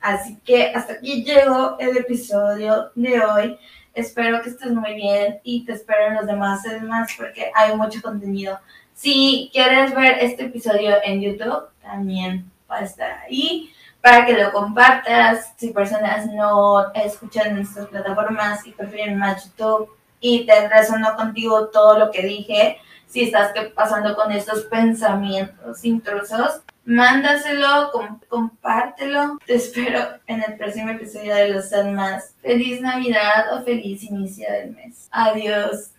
Así 0.00 0.38
que 0.44 0.72
hasta 0.74 0.94
aquí 0.94 1.22
llegó 1.22 1.76
el 1.78 1.96
episodio 1.98 2.90
de 2.94 3.20
hoy. 3.20 3.58
Espero 3.92 4.40
que 4.40 4.48
estés 4.48 4.72
muy 4.72 4.94
bien 4.94 5.40
y 5.44 5.64
te 5.66 5.72
espero 5.72 6.06
en 6.06 6.14
los 6.14 6.26
demás 6.26 6.62
más 6.82 7.12
porque 7.16 7.52
hay 7.54 7.76
mucho 7.76 8.00
contenido. 8.00 8.58
Si 8.94 9.50
quieres 9.52 9.94
ver 9.94 10.18
este 10.20 10.44
episodio 10.44 10.96
en 11.04 11.20
YouTube, 11.20 11.68
también 11.82 12.50
va 12.70 12.78
a 12.78 12.84
estar 12.84 13.10
ahí 13.24 13.70
para 14.00 14.24
que 14.24 14.32
lo 14.32 14.52
compartas. 14.52 15.52
Si 15.56 15.70
personas 15.70 16.26
no 16.26 16.90
escuchan 16.94 17.48
en 17.48 17.58
estas 17.58 17.86
plataformas 17.88 18.66
y 18.66 18.72
prefieren 18.72 19.18
más 19.18 19.44
YouTube 19.44 19.90
y 20.20 20.46
te 20.46 20.68
resonó 20.68 21.14
contigo 21.16 21.68
todo 21.68 21.98
lo 21.98 22.10
que 22.10 22.22
dije, 22.22 22.78
si 23.10 23.22
estás 23.24 23.52
pasando 23.74 24.14
con 24.14 24.30
estos 24.30 24.62
pensamientos 24.64 25.84
intrusos, 25.84 26.60
mándaselo, 26.84 27.90
compártelo. 28.28 29.38
Te 29.44 29.56
espero 29.56 30.00
en 30.26 30.42
el 30.42 30.56
próximo 30.56 30.90
episodio 30.90 31.34
de 31.34 31.48
Los 31.48 31.70
Más. 31.92 32.34
Feliz 32.40 32.80
Navidad 32.80 33.52
o 33.52 33.64
feliz 33.64 34.04
inicio 34.04 34.50
del 34.50 34.70
mes. 34.72 35.08
Adiós. 35.10 35.90